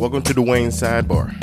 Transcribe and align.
Welcome 0.00 0.22
to 0.22 0.32
the 0.32 0.40
Wayne 0.40 0.70
Sidebar, 0.70 1.36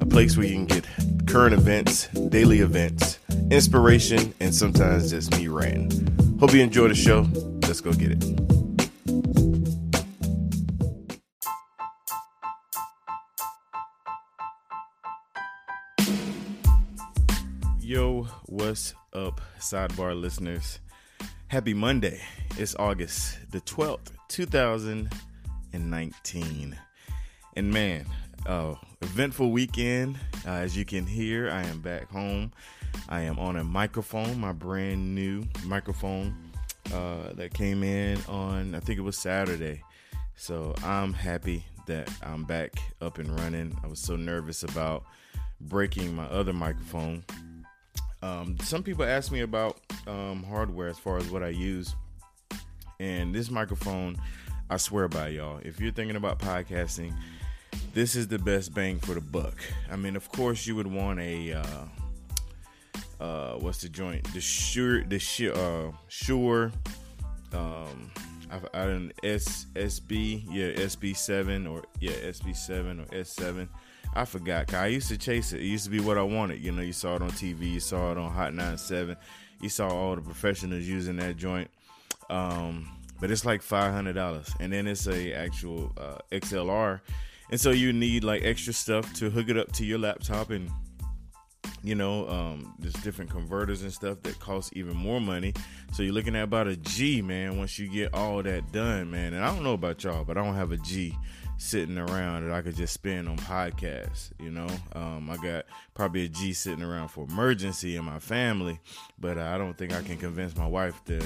a 0.00 0.06
place 0.06 0.36
where 0.36 0.46
you 0.46 0.54
can 0.54 0.66
get 0.66 0.86
current 1.26 1.52
events, 1.52 2.06
daily 2.28 2.60
events, 2.60 3.18
inspiration, 3.50 4.32
and 4.38 4.54
sometimes 4.54 5.10
just 5.10 5.36
me 5.36 5.48
ranting. 5.48 6.38
Hope 6.38 6.52
you 6.52 6.62
enjoy 6.62 6.86
the 6.86 6.94
show. 6.94 7.26
Let's 7.62 7.80
go 7.80 7.92
get 7.92 8.12
it. 8.12 8.22
Yo, 17.80 18.28
what's 18.46 18.94
up, 19.12 19.40
Sidebar 19.58 20.14
listeners? 20.14 20.78
Happy 21.48 21.74
Monday. 21.74 22.22
It's 22.58 22.76
August 22.76 23.38
the 23.50 23.60
12th, 23.62 24.12
2019. 24.28 26.78
And 27.56 27.72
man, 27.72 28.06
uh, 28.46 28.74
eventful 29.02 29.52
weekend. 29.52 30.18
Uh, 30.46 30.50
as 30.50 30.76
you 30.76 30.84
can 30.84 31.06
hear, 31.06 31.50
I 31.50 31.62
am 31.62 31.80
back 31.80 32.10
home. 32.10 32.52
I 33.08 33.20
am 33.22 33.38
on 33.38 33.56
a 33.56 33.64
microphone, 33.64 34.40
my 34.40 34.52
brand 34.52 35.14
new 35.14 35.44
microphone 35.64 36.34
uh, 36.92 37.32
that 37.34 37.54
came 37.54 37.82
in 37.82 38.18
on, 38.28 38.74
I 38.74 38.80
think 38.80 38.98
it 38.98 39.02
was 39.02 39.16
Saturday. 39.16 39.82
So 40.36 40.74
I'm 40.84 41.12
happy 41.12 41.64
that 41.86 42.10
I'm 42.22 42.44
back 42.44 42.72
up 43.00 43.18
and 43.18 43.28
running. 43.40 43.76
I 43.84 43.86
was 43.86 44.00
so 44.00 44.16
nervous 44.16 44.62
about 44.62 45.04
breaking 45.60 46.14
my 46.14 46.26
other 46.26 46.52
microphone. 46.52 47.24
Um, 48.22 48.58
some 48.60 48.82
people 48.82 49.04
ask 49.04 49.30
me 49.30 49.40
about 49.42 49.78
um, 50.06 50.42
hardware 50.42 50.88
as 50.88 50.98
far 50.98 51.18
as 51.18 51.30
what 51.30 51.42
I 51.42 51.48
use. 51.48 51.94
And 53.00 53.34
this 53.34 53.50
microphone, 53.50 54.16
I 54.70 54.76
swear 54.78 55.08
by 55.08 55.28
y'all, 55.28 55.60
if 55.62 55.80
you're 55.80 55.92
thinking 55.92 56.16
about 56.16 56.38
podcasting, 56.38 57.14
this 57.94 58.16
is 58.16 58.26
the 58.26 58.38
best 58.38 58.74
bang 58.74 58.98
for 58.98 59.14
the 59.14 59.20
buck. 59.20 59.54
I 59.90 59.96
mean, 59.96 60.16
of 60.16 60.28
course, 60.30 60.66
you 60.66 60.74
would 60.76 60.86
want 60.86 61.20
a 61.20 61.52
uh, 61.52 61.64
uh, 63.20 63.52
what's 63.54 63.80
the 63.80 63.88
joint? 63.88 64.24
The 64.34 64.40
sure, 64.40 65.04
the 65.04 65.18
Shure, 65.18 65.54
uh, 65.54 65.92
Shure. 66.08 66.72
Um, 67.52 68.10
I, 68.50 68.82
I 68.82 68.84
don't 68.86 69.12
S 69.22 69.66
SB, 69.74 70.44
yeah, 70.50 70.72
SB 70.84 71.16
seven 71.16 71.66
or 71.66 71.84
yeah 72.00 72.12
SB 72.12 72.56
seven 72.56 73.00
or 73.00 73.06
S 73.16 73.30
seven. 73.30 73.68
I 74.16 74.24
forgot. 74.24 74.74
I 74.74 74.86
used 74.86 75.08
to 75.08 75.18
chase 75.18 75.52
it. 75.52 75.60
It 75.60 75.66
used 75.66 75.84
to 75.84 75.90
be 75.90 76.00
what 76.00 76.18
I 76.18 76.22
wanted. 76.22 76.60
You 76.60 76.72
know, 76.72 76.82
you 76.82 76.92
saw 76.92 77.16
it 77.16 77.22
on 77.22 77.30
TV, 77.30 77.72
you 77.72 77.80
saw 77.80 78.12
it 78.12 78.18
on 78.18 78.30
Hot 78.30 78.54
97, 78.54 79.16
you 79.60 79.68
saw 79.68 79.88
all 79.88 80.14
the 80.14 80.22
professionals 80.22 80.84
using 80.84 81.16
that 81.16 81.36
joint. 81.36 81.68
Um, 82.30 82.88
but 83.20 83.30
it's 83.30 83.44
like 83.44 83.62
five 83.62 83.92
hundred 83.92 84.14
dollars, 84.14 84.52
and 84.60 84.72
then 84.72 84.86
it's 84.86 85.06
a 85.06 85.32
actual 85.32 85.92
uh, 85.96 86.18
XLR 86.32 87.00
and 87.50 87.60
so 87.60 87.70
you 87.70 87.92
need 87.92 88.24
like 88.24 88.44
extra 88.44 88.72
stuff 88.72 89.12
to 89.14 89.30
hook 89.30 89.48
it 89.48 89.56
up 89.56 89.72
to 89.72 89.84
your 89.84 89.98
laptop 89.98 90.50
and 90.50 90.70
you 91.82 91.94
know 91.94 92.28
um, 92.28 92.74
there's 92.78 92.94
different 92.94 93.30
converters 93.30 93.82
and 93.82 93.92
stuff 93.92 94.22
that 94.22 94.38
cost 94.40 94.72
even 94.74 94.96
more 94.96 95.20
money. 95.20 95.52
So 95.92 96.02
you're 96.02 96.14
looking 96.14 96.34
at 96.34 96.44
about 96.44 96.66
a 96.66 96.76
g 96.76 97.22
man 97.22 97.58
once 97.58 97.78
you 97.78 97.88
get 97.88 98.14
all 98.14 98.42
that 98.42 98.72
done 98.72 99.10
man. 99.10 99.34
And 99.34 99.44
i 99.44 99.52
don't 99.52 99.62
know 99.62 99.74
about 99.74 100.02
y'all 100.04 100.24
but 100.24 100.36
i 100.36 100.44
don't 100.44 100.54
have 100.54 100.72
a 100.72 100.78
g 100.78 101.16
sitting 101.56 101.98
around 101.98 102.48
that 102.48 102.54
i 102.54 102.60
could 102.62 102.74
just 102.74 102.92
spend 102.92 103.28
on 103.28 103.36
podcasts 103.36 104.30
you 104.40 104.50
know? 104.50 104.66
Um, 104.94 105.30
i 105.30 105.36
got 105.36 105.66
probably 105.94 106.24
a 106.24 106.28
g 106.28 106.52
sitting 106.52 106.82
around 106.82 107.08
for 107.08 107.24
emergency 107.28 107.96
in 107.96 108.04
my 108.04 108.18
family 108.18 108.80
but 109.20 109.38
i 109.38 109.56
don't 109.56 109.78
think 109.78 109.92
i 109.92 110.02
can 110.02 110.18
convince 110.18 110.56
my 110.56 110.66
wife 110.66 111.00
to 111.04 111.22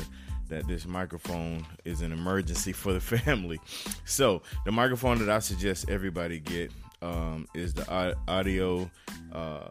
that 0.49 0.67
this 0.67 0.87
microphone 0.87 1.65
is 1.85 2.01
an 2.01 2.13
emergency 2.13 2.73
for 2.73 2.93
the 2.93 3.01
family. 3.01 3.61
So 4.05 4.43
the 4.65 4.73
microphone 4.73 5.19
that 5.19 5.31
I 5.31 5.39
suggest 5.39 5.89
everybody 5.89 6.41
get 6.41 6.71
um, 7.03 7.47
is 7.55 7.75
the 7.75 8.17
audio. 8.27 8.91
Uh, 9.33 9.69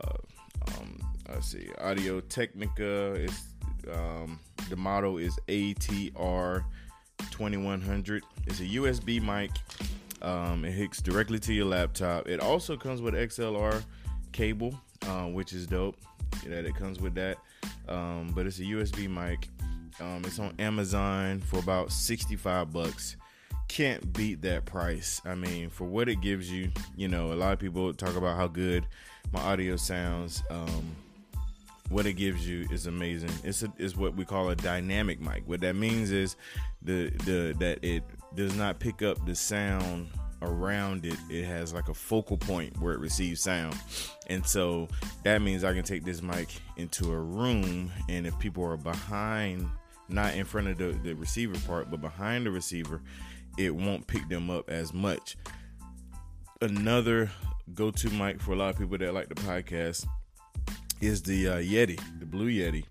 um, 0.67 0.99
let's 1.29 1.51
see, 1.51 1.69
Audio 1.79 2.19
Technica. 2.21 3.13
Is 3.15 3.43
um, 3.91 4.39
the 4.69 4.75
model 4.75 5.17
is 5.17 5.37
ATR 5.47 6.63
2100. 7.31 8.23
It's 8.45 8.59
a 8.59 8.63
USB 8.63 9.21
mic. 9.21 9.51
Um, 10.21 10.65
it 10.65 10.71
hooks 10.71 11.01
directly 11.01 11.39
to 11.39 11.53
your 11.53 11.65
laptop. 11.65 12.27
It 12.27 12.39
also 12.39 12.75
comes 12.75 13.01
with 13.01 13.13
XLR 13.13 13.83
cable, 14.31 14.79
uh, 15.03 15.25
which 15.25 15.53
is 15.53 15.67
dope. 15.67 15.97
That 16.45 16.65
it 16.65 16.75
comes 16.75 16.99
with 16.99 17.15
that. 17.15 17.37
Um, 17.87 18.31
but 18.35 18.45
it's 18.45 18.59
a 18.59 18.63
USB 18.63 19.09
mic 19.09 19.47
um, 19.99 20.23
it's 20.25 20.39
on 20.39 20.53
Amazon 20.59 21.39
for 21.39 21.59
about 21.59 21.91
65 21.91 22.71
bucks. 22.71 23.15
Can't 23.67 24.13
beat 24.13 24.41
that 24.43 24.65
price. 24.65 25.21
I 25.25 25.35
mean, 25.35 25.69
for 25.69 25.85
what 25.85 26.07
it 26.07 26.21
gives 26.21 26.51
you, 26.51 26.71
you 26.95 27.07
know, 27.07 27.33
a 27.33 27.35
lot 27.35 27.53
of 27.53 27.59
people 27.59 27.93
talk 27.93 28.15
about 28.15 28.37
how 28.37 28.47
good 28.47 28.85
my 29.31 29.41
audio 29.41 29.75
sounds. 29.75 30.43
Um, 30.49 30.95
what 31.89 32.05
it 32.05 32.13
gives 32.13 32.47
you 32.47 32.67
is 32.71 32.87
amazing. 32.87 33.31
It's 33.43 33.63
a, 33.63 33.71
is 33.77 33.95
what 33.95 34.15
we 34.15 34.25
call 34.25 34.49
a 34.49 34.55
dynamic 34.55 35.19
mic. 35.19 35.43
What 35.45 35.61
that 35.61 35.75
means 35.75 36.11
is 36.11 36.35
the 36.81 37.09
the 37.25 37.55
that 37.59 37.79
it 37.81 38.03
does 38.35 38.55
not 38.55 38.79
pick 38.79 39.01
up 39.01 39.25
the 39.25 39.35
sound 39.35 40.09
around 40.41 41.05
it. 41.05 41.17
It 41.29 41.45
has 41.45 41.73
like 41.73 41.89
a 41.89 41.93
focal 41.93 42.37
point 42.37 42.77
where 42.79 42.93
it 42.93 42.99
receives 42.99 43.41
sound, 43.41 43.75
and 44.27 44.45
so 44.45 44.87
that 45.23 45.41
means 45.41 45.63
I 45.63 45.73
can 45.73 45.83
take 45.83 46.03
this 46.03 46.21
mic 46.21 46.49
into 46.75 47.11
a 47.11 47.19
room, 47.19 47.91
and 48.09 48.27
if 48.27 48.37
people 48.39 48.63
are 48.65 48.77
behind 48.77 49.69
not 50.09 50.35
in 50.35 50.45
front 50.45 50.67
of 50.67 50.77
the, 50.77 50.97
the 51.03 51.13
receiver 51.13 51.57
part, 51.67 51.91
but 51.91 52.01
behind 52.01 52.45
the 52.45 52.51
receiver, 52.51 53.01
it 53.57 53.75
won't 53.75 54.07
pick 54.07 54.27
them 54.29 54.49
up 54.49 54.69
as 54.69 54.93
much. 54.93 55.37
Another 56.61 57.29
go 57.73 57.91
to 57.91 58.09
mic 58.11 58.41
for 58.41 58.53
a 58.53 58.55
lot 58.55 58.69
of 58.69 58.77
people 58.77 58.97
that 58.97 59.13
like 59.13 59.29
the 59.29 59.35
podcast 59.35 60.05
is 61.01 61.21
the 61.21 61.47
uh, 61.47 61.55
Yeti, 61.57 61.99
the 62.19 62.25
Blue 62.25 62.49
Yeti. 62.49 62.85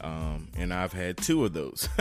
Um, 0.00 0.48
and 0.56 0.74
I've 0.74 0.92
had 0.92 1.16
two 1.16 1.44
of 1.44 1.52
those. 1.52 1.88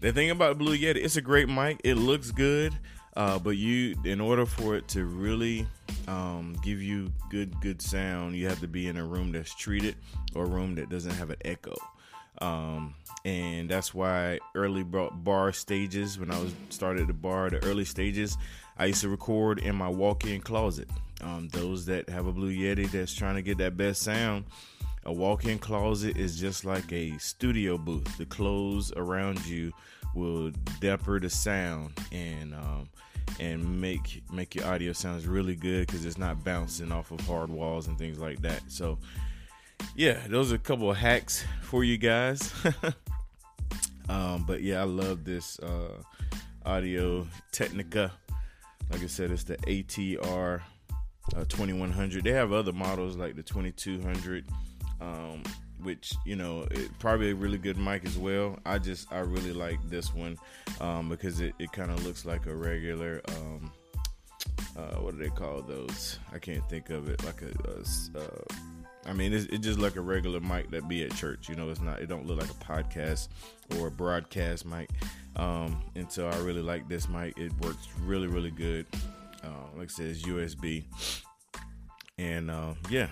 the 0.00 0.12
thing 0.12 0.30
about 0.30 0.58
the 0.58 0.64
Blue 0.64 0.76
Yeti, 0.76 0.96
it's 0.96 1.16
a 1.16 1.22
great 1.22 1.48
mic. 1.48 1.80
It 1.84 1.94
looks 1.94 2.30
good, 2.30 2.74
uh, 3.16 3.38
but 3.38 3.56
you, 3.56 3.94
in 4.04 4.20
order 4.20 4.44
for 4.44 4.76
it 4.76 4.88
to 4.88 5.04
really 5.04 5.66
um, 6.08 6.56
give 6.62 6.82
you 6.82 7.10
good, 7.30 7.58
good 7.60 7.80
sound, 7.80 8.36
you 8.36 8.48
have 8.48 8.60
to 8.60 8.68
be 8.68 8.88
in 8.88 8.96
a 8.96 9.04
room 9.04 9.32
that's 9.32 9.54
treated 9.54 9.96
or 10.34 10.44
a 10.44 10.48
room 10.48 10.74
that 10.74 10.90
doesn't 10.90 11.14
have 11.14 11.30
an 11.30 11.36
echo. 11.44 11.74
Um, 12.40 12.94
and 13.24 13.68
that's 13.68 13.94
why 13.94 14.38
early 14.54 14.82
bar 14.82 15.52
stages 15.52 16.18
when 16.18 16.30
I 16.30 16.38
was 16.38 16.52
started 16.68 17.06
the 17.06 17.14
bar, 17.14 17.50
the 17.50 17.64
early 17.64 17.84
stages, 17.84 18.36
I 18.76 18.86
used 18.86 19.00
to 19.02 19.08
record 19.08 19.60
in 19.60 19.76
my 19.76 19.88
walk-in 19.88 20.40
closet. 20.40 20.88
Um, 21.20 21.48
those 21.48 21.86
that 21.86 22.08
have 22.08 22.26
a 22.26 22.32
Blue 22.32 22.52
Yeti 22.52 22.90
that's 22.90 23.14
trying 23.14 23.36
to 23.36 23.42
get 23.42 23.58
that 23.58 23.76
best 23.76 24.02
sound, 24.02 24.44
a 25.04 25.12
walk-in 25.12 25.58
closet 25.58 26.16
is 26.16 26.38
just 26.38 26.64
like 26.64 26.92
a 26.92 27.16
studio 27.18 27.78
booth. 27.78 28.18
The 28.18 28.26
clothes 28.26 28.92
around 28.96 29.44
you 29.46 29.72
will 30.14 30.50
damper 30.80 31.20
the 31.20 31.30
sound 31.30 31.92
and 32.12 32.54
um, 32.54 32.88
and 33.40 33.80
make 33.80 34.22
make 34.32 34.54
your 34.54 34.66
audio 34.66 34.92
sounds 34.92 35.26
really 35.26 35.56
good 35.56 35.86
because 35.86 36.04
it's 36.04 36.18
not 36.18 36.44
bouncing 36.44 36.92
off 36.92 37.10
of 37.10 37.20
hard 37.20 37.50
walls 37.50 37.88
and 37.88 37.98
things 37.98 38.18
like 38.18 38.40
that. 38.42 38.62
So 38.68 38.98
yeah, 39.96 40.18
those 40.28 40.52
are 40.52 40.56
a 40.56 40.58
couple 40.58 40.90
of 40.90 40.96
hacks 40.96 41.44
for 41.62 41.84
you 41.84 41.98
guys. 41.98 42.52
um, 44.08 44.44
but 44.46 44.62
yeah, 44.62 44.80
I 44.80 44.84
love 44.84 45.24
this 45.24 45.58
uh, 45.60 46.02
Audio 46.64 47.26
Technica. 47.52 48.12
Like 48.90 49.02
I 49.02 49.06
said, 49.06 49.30
it's 49.30 49.44
the 49.44 49.56
ATR 49.58 50.60
uh, 51.36 51.44
2100. 51.44 52.24
They 52.24 52.32
have 52.32 52.52
other 52.52 52.72
models 52.72 53.16
like 53.16 53.36
the 53.36 53.42
2200, 53.42 54.46
um, 55.00 55.42
which 55.82 56.14
you 56.24 56.36
know, 56.36 56.66
it, 56.70 56.90
probably 56.98 57.30
a 57.30 57.34
really 57.34 57.58
good 57.58 57.78
mic 57.78 58.04
as 58.04 58.18
well. 58.18 58.58
I 58.66 58.78
just 58.78 59.12
I 59.12 59.20
really 59.20 59.52
like 59.52 59.78
this 59.88 60.14
one 60.14 60.38
um, 60.80 61.08
because 61.08 61.40
it, 61.40 61.54
it 61.58 61.72
kind 61.72 61.90
of 61.90 62.04
looks 62.04 62.24
like 62.24 62.46
a 62.46 62.54
regular. 62.54 63.20
Um, 63.28 63.72
uh, 64.76 64.96
what 64.96 65.16
do 65.16 65.22
they 65.22 65.30
call 65.30 65.62
those? 65.62 66.18
I 66.32 66.38
can't 66.38 66.68
think 66.68 66.90
of 66.90 67.08
it. 67.08 67.24
Like 67.24 67.42
a, 67.42 67.52
a 67.68 68.22
uh, 68.22 68.54
I 69.06 69.12
mean, 69.12 69.32
it's, 69.32 69.46
it's, 69.46 69.64
just 69.64 69.78
like 69.78 69.96
a 69.96 70.00
regular 70.00 70.40
mic 70.40 70.70
that 70.70 70.88
be 70.88 71.04
at 71.04 71.14
church. 71.14 71.48
You 71.48 71.56
know, 71.56 71.68
it's 71.68 71.80
not. 71.80 72.00
It 72.00 72.06
don't 72.06 72.26
look 72.26 72.40
like 72.40 72.50
a 72.50 72.54
podcast 72.54 73.28
or 73.78 73.88
a 73.88 73.90
broadcast 73.90 74.64
mic. 74.64 74.88
Um, 75.36 75.82
and 75.94 76.10
so 76.10 76.28
I 76.28 76.36
really 76.38 76.62
like 76.62 76.88
this 76.88 77.08
mic. 77.08 77.36
It 77.36 77.52
works 77.60 77.88
really, 78.00 78.26
really 78.26 78.50
good. 78.50 78.86
Uh, 79.42 79.66
like 79.76 79.90
I 79.90 79.92
said, 79.92 80.06
it's 80.06 80.22
USB. 80.22 80.84
And 82.16 82.50
uh, 82.50 82.74
yeah, 82.88 83.08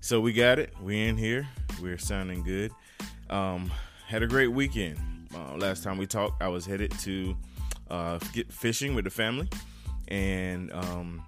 so 0.00 0.20
we 0.20 0.32
got 0.32 0.58
it. 0.58 0.72
We 0.82 1.06
in 1.06 1.16
here. 1.16 1.46
We're 1.82 1.98
sounding 1.98 2.42
good. 2.42 2.72
Um, 3.28 3.70
had 4.06 4.22
a 4.22 4.26
great 4.26 4.48
weekend. 4.48 4.98
Uh, 5.34 5.56
last 5.56 5.82
time 5.82 5.98
we 5.98 6.06
talked, 6.06 6.42
I 6.42 6.48
was 6.48 6.64
headed 6.64 6.92
to 7.00 7.36
uh, 7.90 8.18
get 8.32 8.50
fishing 8.50 8.94
with 8.94 9.04
the 9.04 9.10
family, 9.10 9.48
and 10.08 10.72
um, 10.72 11.22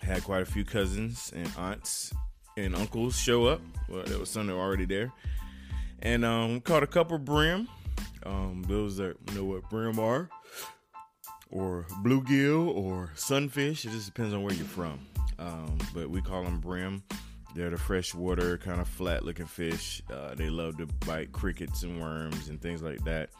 had 0.00 0.24
quite 0.24 0.42
a 0.42 0.46
few 0.46 0.64
cousins 0.64 1.32
and 1.34 1.48
aunts 1.56 2.12
and 2.64 2.74
uncles 2.76 3.16
show 3.18 3.46
up. 3.46 3.60
Well, 3.88 4.02
there 4.04 4.18
was 4.18 4.30
some 4.30 4.46
that 4.46 4.54
were 4.54 4.60
already 4.60 4.84
there, 4.86 5.12
and 6.00 6.24
um, 6.24 6.60
caught 6.60 6.82
a 6.82 6.86
couple 6.86 7.18
brim. 7.18 7.68
Um, 8.24 8.64
those 8.68 8.96
that 8.98 9.16
know 9.34 9.44
what 9.44 9.68
brim 9.70 9.98
are. 9.98 10.28
or 11.50 11.86
bluegill 12.04 12.68
or 12.74 13.10
sunfish. 13.14 13.84
It 13.84 13.90
just 13.90 14.06
depends 14.06 14.32
on 14.34 14.42
where 14.42 14.54
you're 14.54 14.64
from. 14.64 15.00
Um, 15.38 15.78
but 15.94 16.08
we 16.10 16.20
call 16.20 16.44
them 16.44 16.60
brim. 16.60 17.02
They're 17.54 17.70
the 17.70 17.78
freshwater 17.78 18.58
kind 18.58 18.80
of 18.80 18.86
flat 18.86 19.24
looking 19.24 19.46
fish. 19.46 20.02
Uh, 20.12 20.34
they 20.36 20.48
love 20.48 20.76
to 20.78 20.86
bite 21.06 21.32
crickets 21.32 21.82
and 21.82 22.00
worms 22.00 22.48
and 22.48 22.60
things 22.62 22.82
like 22.82 23.02
that. 23.04 23.30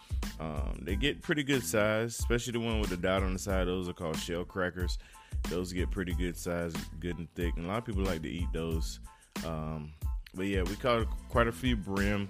Um, 0.40 0.80
they 0.82 0.96
get 0.96 1.22
pretty 1.22 1.44
good 1.44 1.62
size, 1.62 2.18
especially 2.18 2.54
the 2.54 2.60
one 2.60 2.80
with 2.80 2.90
the 2.90 2.96
dot 2.96 3.22
on 3.22 3.32
the 3.34 3.38
side. 3.38 3.68
Those 3.68 3.88
are 3.88 3.92
called 3.92 4.16
shell 4.18 4.44
crackers. 4.44 4.98
Those 5.48 5.72
get 5.72 5.90
pretty 5.90 6.14
good 6.14 6.36
size, 6.36 6.74
good 7.00 7.18
and 7.18 7.32
thick. 7.34 7.54
And 7.56 7.66
a 7.66 7.68
lot 7.68 7.78
of 7.78 7.84
people 7.84 8.02
like 8.02 8.22
to 8.22 8.28
eat 8.28 8.48
those. 8.52 9.00
Um, 9.46 9.92
but 10.34 10.46
yeah, 10.46 10.62
we 10.62 10.76
caught 10.76 11.06
quite 11.28 11.48
a 11.48 11.52
few 11.52 11.76
brim. 11.76 12.28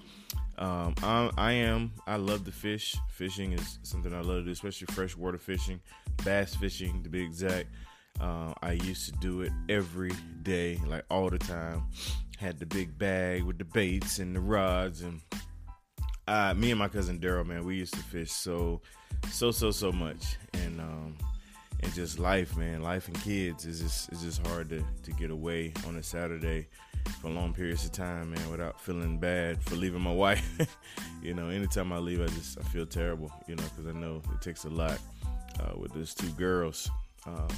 Um, 0.59 0.95
I, 1.03 1.31
I, 1.37 1.53
am. 1.53 1.93
I 2.07 2.17
love 2.17 2.45
the 2.45 2.53
fish. 2.53 2.97
Fishing 3.11 3.53
is 3.53 3.79
something 3.83 4.13
I 4.13 4.21
love 4.21 4.39
to 4.39 4.45
do, 4.45 4.51
especially 4.51 4.87
freshwater 4.93 5.39
fishing, 5.39 5.81
bass 6.25 6.55
fishing 6.55 7.03
to 7.03 7.09
be 7.09 7.23
exact. 7.23 7.69
Uh, 8.21 8.53
I 8.63 8.73
used 8.73 9.07
to 9.07 9.13
do 9.21 9.41
it 9.43 9.53
every 9.69 10.13
day, 10.43 10.79
like 10.87 11.05
all 11.11 11.31
the 11.31 11.39
time. 11.39 11.85
Had 12.39 12.59
the 12.59 12.67
big 12.67 12.97
bag 12.99 13.43
with 13.43 13.59
the 13.59 13.65
baits 13.65 14.19
and 14.19 14.35
the 14.35 14.41
rods, 14.41 15.03
and 15.03 15.21
uh, 16.27 16.55
me 16.55 16.71
and 16.71 16.79
my 16.79 16.89
cousin 16.89 17.19
Daryl, 17.19 17.47
man, 17.47 17.65
we 17.65 17.77
used 17.77 17.95
to 17.95 18.01
fish 18.01 18.31
so, 18.31 18.81
so, 19.31 19.51
so, 19.51 19.71
so 19.71 19.93
much, 19.93 20.37
and 20.55 20.81
um, 20.81 21.17
and 21.83 21.93
just 21.95 22.19
life, 22.19 22.57
man, 22.57 22.83
life 22.83 23.09
and 23.09 23.21
kids 23.23 23.65
is 23.65 23.81
just 23.81 24.09
it's 24.11 24.23
just 24.23 24.47
hard 24.47 24.69
to 24.71 24.85
to 25.03 25.13
get 25.13 25.31
away 25.31 25.73
on 25.87 25.97
a 25.97 26.03
Saturday 26.03 26.69
for 27.21 27.31
long 27.31 27.53
periods 27.53 27.85
of 27.85 27.93
time, 27.93 28.31
man, 28.31 28.51
without 28.51 28.81
feeling 28.81 29.19
bad 29.19 29.63
for 29.63 29.77
leaving 29.77 30.01
my 30.03 30.13
wife. 30.27 30.77
you 31.23 31.35
know, 31.35 31.49
anytime 31.49 31.93
I 31.93 31.99
leave, 31.99 32.21
I 32.21 32.27
just 32.27 32.59
I 32.59 32.63
feel 32.65 32.87
terrible, 32.87 33.33
you 33.47 33.57
know, 33.57 33.65
because 33.65 33.87
I 33.87 33.99
know 33.99 34.23
it 34.33 34.41
takes 34.41 34.65
a 34.65 34.71
lot 34.71 34.99
uh, 35.61 35.79
with 35.79 35.93
those 35.93 36.15
two 36.15 36.31
girls. 36.31 36.91
Um, 37.27 37.49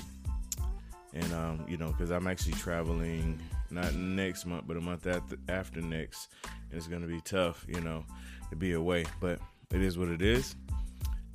and 1.14 1.32
um, 1.34 1.64
you 1.68 1.76
know, 1.76 1.88
because 1.88 2.10
I'm 2.10 2.26
actually 2.26 2.54
traveling 2.54 3.38
not 3.70 3.94
next 3.94 4.46
month, 4.46 4.64
but 4.66 4.76
a 4.76 4.80
month 4.80 5.06
after, 5.48 5.80
next, 5.80 6.28
and 6.44 6.78
it's 6.78 6.86
gonna 6.86 7.06
be 7.06 7.20
tough, 7.20 7.64
you 7.68 7.80
know, 7.80 8.04
to 8.50 8.56
be 8.56 8.72
away. 8.72 9.04
But 9.20 9.40
it 9.72 9.82
is 9.82 9.98
what 9.98 10.08
it 10.08 10.22
is. 10.22 10.56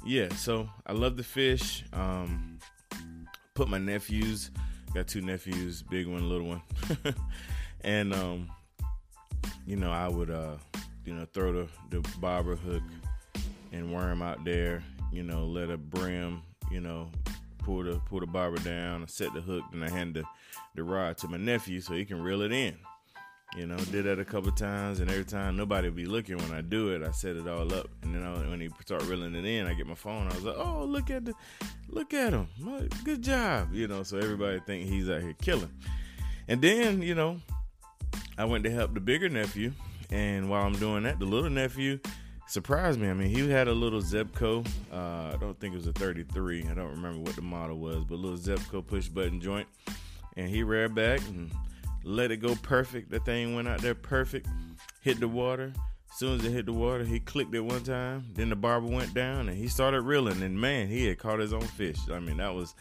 Yeah, 0.06 0.34
so 0.36 0.70
I 0.86 0.94
love 0.94 1.18
the 1.18 1.24
fish. 1.24 1.84
Um, 1.94 2.60
put 3.58 3.68
my 3.68 3.80
nephews, 3.80 4.52
got 4.94 5.08
two 5.08 5.20
nephews, 5.20 5.82
big 5.82 6.06
one, 6.06 6.30
little 6.30 6.46
one, 6.46 6.62
and 7.82 8.14
um, 8.14 8.52
you 9.66 9.76
know, 9.76 9.92
I 9.92 10.08
would 10.08 10.30
uh, 10.30 10.58
you 11.06 11.16
know, 11.16 11.26
throw 11.34 11.52
the 11.52 11.68
the 11.90 12.08
bobber 12.20 12.56
hook 12.56 12.84
and 13.72 13.92
worm 13.92 14.22
out 14.22 14.46
there, 14.46 14.84
you 15.12 15.24
know, 15.24 15.44
let 15.46 15.72
a 15.72 15.78
brim, 15.78 16.44
you 16.70 16.82
know, 16.82 17.10
pull 17.58 17.84
the 17.84 18.00
pull 18.06 18.20
the 18.20 18.28
bobber 18.28 18.58
down, 18.58 19.02
and 19.02 19.10
set 19.10 19.34
the 19.34 19.42
hook, 19.42 19.64
and 19.74 19.84
I 19.84 19.90
hand 19.90 20.14
the, 20.14 20.24
the 20.76 20.84
rod 20.84 21.18
to 21.18 21.28
my 21.28 21.38
nephew 21.38 21.82
so 21.82 21.96
he 21.96 22.06
can 22.06 22.22
reel 22.22 22.44
it 22.44 22.52
in. 22.52 22.78
You 23.56 23.66
know, 23.66 23.78
did 23.78 24.06
that 24.06 24.20
a 24.20 24.26
couple 24.26 24.52
times, 24.52 25.00
and 25.00 25.10
every 25.10 25.24
time 25.24 25.56
nobody 25.56 25.88
would 25.88 25.96
be 25.96 26.06
looking 26.06 26.38
when 26.38 26.52
I 26.52 26.62
do 26.62 26.90
it, 26.90 27.02
I 27.02 27.12
set 27.12 27.38
it 27.38 27.48
all 27.48 27.74
up, 27.74 27.88
and 28.04 28.14
then 28.14 28.24
I, 28.24 28.34
when 28.50 28.60
he 28.60 28.70
start 28.82 29.04
reeling 29.04 29.36
it 29.36 29.46
in, 29.46 29.66
I 29.66 29.74
get 29.74 29.88
my 29.88 29.96
phone. 29.96 30.28
I 30.28 30.36
was 30.36 30.44
like, 30.44 30.58
"Oh, 30.58 30.84
look 30.84 31.10
at 31.10 31.26
the, 31.26 31.34
look 31.88 32.14
at 32.14 32.34
him, 32.34 32.48
good 33.04 33.22
job!" 33.22 33.74
You 33.74 33.88
know, 33.88 34.04
so 34.04 34.18
everybody 34.18 34.60
think 34.68 34.88
he's 34.88 35.10
out 35.10 35.22
here 35.22 35.34
killing. 35.42 35.72
And 36.50 36.62
then, 36.62 37.02
you 37.02 37.16
know, 37.16 37.40
I 38.38 38.46
went 38.46 38.64
to 38.66 38.70
help 38.70 38.94
the 38.94 39.00
bigger 39.00 39.30
nephew, 39.30 39.72
and 40.12 40.50
while 40.50 40.64
I'm 40.64 40.74
doing 40.74 41.04
that, 41.04 41.18
the 41.18 41.26
little 41.26 41.50
nephew 41.50 42.00
surprised 42.48 43.00
me. 43.00 43.10
I 43.10 43.14
mean, 43.14 43.30
he 43.30 43.50
had 43.50 43.68
a 43.68 43.74
little 43.74 44.02
Zebco. 44.02 44.68
Uh, 44.92 45.34
I 45.34 45.38
don't 45.40 45.60
think 45.60 45.74
it 45.74 45.78
was 45.78 45.88
a 45.88 45.94
33. 45.94 46.68
I 46.70 46.74
don't 46.74 46.92
remember 46.92 47.20
what 47.20 47.36
the 47.36 47.42
model 47.42 47.78
was, 47.78 48.04
but 48.06 48.20
little 48.20 48.38
Zebco 48.38 48.86
push 48.86 49.08
button 49.08 49.40
joint. 49.40 49.68
And 50.36 50.50
he 50.50 50.64
reared 50.64 50.96
back 50.96 51.20
and 51.30 51.52
let 52.08 52.32
it 52.32 52.38
go 52.38 52.56
perfect. 52.56 53.12
That 53.12 53.26
thing 53.26 53.54
went 53.54 53.68
out 53.68 53.82
there 53.82 53.94
perfect. 53.94 54.48
Hit 55.02 55.20
the 55.20 55.28
water. 55.28 55.74
As 56.10 56.18
soon 56.18 56.40
as 56.40 56.46
it 56.46 56.52
hit 56.52 56.66
the 56.66 56.74
water, 56.74 57.04
he 57.04 57.20
clicked 57.20 57.54
it 57.54 57.60
one 57.60 57.84
time. 57.84 58.26
Then 58.34 58.50
the 58.50 58.56
bobber 58.56 58.88
went 58.88 59.14
down 59.14 59.50
and 59.50 59.58
he 59.58 59.68
started 59.68 60.02
reeling. 60.02 60.42
And 60.42 60.60
man, 60.60 60.88
he 60.88 61.06
had 61.06 61.20
caught 61.20 61.40
his 61.40 61.54
own 61.54 61.62
fish. 61.62 61.98
I 62.12 62.20
mean, 62.20 62.38
that 62.38 62.56
was 62.56 62.74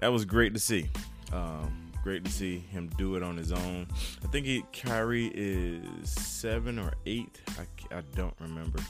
that 0.00 0.08
was 0.08 0.24
great 0.24 0.54
to 0.54 0.60
see. 0.60 0.88
Um, 1.32 1.92
great 2.02 2.24
to 2.24 2.32
see 2.32 2.58
him 2.58 2.90
do 2.96 3.16
it 3.16 3.22
on 3.22 3.36
his 3.36 3.52
own. 3.52 3.86
I 4.24 4.28
think 4.28 4.46
he 4.46 4.64
Kyrie 4.72 5.30
is 5.34 6.10
seven 6.10 6.78
or 6.78 6.94
eight. 7.04 7.38
I, 7.58 7.96
I 7.98 8.00
don't 8.16 8.34
remember. 8.40 8.80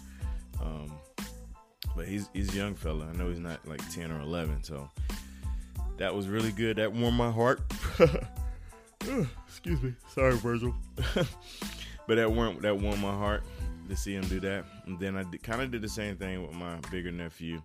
Um, 0.62 0.92
but 1.96 2.06
he's 2.06 2.30
he's 2.32 2.54
a 2.54 2.56
young 2.56 2.76
fella. 2.76 3.08
I 3.12 3.16
know 3.16 3.28
he's 3.28 3.40
not 3.40 3.66
like 3.66 3.86
ten 3.92 4.12
or 4.12 4.20
eleven, 4.20 4.62
so 4.62 4.88
that 5.96 6.14
was 6.14 6.28
really 6.28 6.52
good. 6.52 6.76
That 6.76 6.92
warmed 6.92 7.18
my 7.18 7.32
heart. 7.32 7.60
Excuse 9.46 9.82
me, 9.82 9.94
sorry, 10.08 10.36
Virgil. 10.36 10.74
but 11.14 12.16
that 12.16 12.30
warmed 12.30 12.62
that 12.62 12.76
warmed 12.76 13.00
my 13.00 13.14
heart 13.14 13.42
to 13.88 13.96
see 13.96 14.14
him 14.14 14.22
do 14.28 14.40
that. 14.40 14.64
And 14.86 14.98
then 14.98 15.16
I 15.16 15.24
kind 15.42 15.62
of 15.62 15.70
did 15.70 15.82
the 15.82 15.88
same 15.88 16.16
thing 16.16 16.42
with 16.42 16.54
my 16.54 16.76
bigger 16.90 17.10
nephew, 17.10 17.62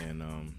and 0.00 0.22
um, 0.22 0.54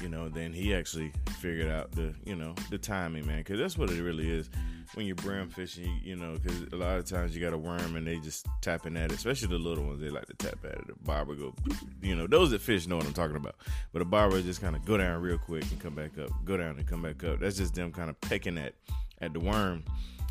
you 0.00 0.08
know, 0.08 0.28
then 0.28 0.52
he 0.52 0.74
actually 0.74 1.12
figured 1.38 1.70
out 1.70 1.92
the 1.92 2.14
you 2.24 2.34
know 2.34 2.54
the 2.70 2.78
timing, 2.78 3.26
man, 3.26 3.38
because 3.38 3.58
that's 3.58 3.76
what 3.76 3.90
it 3.90 4.02
really 4.02 4.30
is 4.30 4.48
when 4.94 5.06
you're 5.06 5.16
brim 5.16 5.48
fishing, 5.48 5.84
you, 5.84 6.10
you 6.10 6.16
know, 6.16 6.34
because 6.34 6.62
a 6.72 6.76
lot 6.76 6.98
of 6.98 7.04
times 7.04 7.34
you 7.34 7.40
got 7.40 7.52
a 7.52 7.58
worm 7.58 7.96
and 7.96 8.06
they 8.06 8.18
just 8.18 8.46
tapping 8.60 8.96
at 8.96 9.10
it, 9.10 9.16
especially 9.16 9.48
the 9.48 9.58
little 9.58 9.84
ones. 9.84 10.00
They 10.00 10.10
like 10.10 10.26
to 10.26 10.34
tap 10.34 10.58
at 10.64 10.72
it. 10.72 10.86
The 10.86 10.94
bobber 11.04 11.34
go, 11.34 11.54
you 12.02 12.14
know, 12.14 12.26
those 12.26 12.50
that 12.50 12.60
fish 12.60 12.86
know 12.86 12.96
what 12.96 13.06
I'm 13.06 13.12
talking 13.12 13.36
about. 13.36 13.56
But 13.92 14.02
a 14.02 14.04
bobber 14.04 14.40
just 14.42 14.60
kind 14.60 14.76
of 14.76 14.84
go 14.84 14.96
down 14.96 15.20
real 15.22 15.38
quick 15.38 15.64
and 15.70 15.80
come 15.80 15.94
back 15.94 16.18
up, 16.18 16.30
go 16.44 16.56
down 16.56 16.78
and 16.78 16.86
come 16.86 17.02
back 17.02 17.24
up. 17.24 17.40
That's 17.40 17.56
just 17.56 17.74
them 17.74 17.92
kind 17.92 18.10
of 18.10 18.20
pecking 18.20 18.58
at 18.58 18.74
at 19.22 19.32
the 19.32 19.40
worm. 19.40 19.84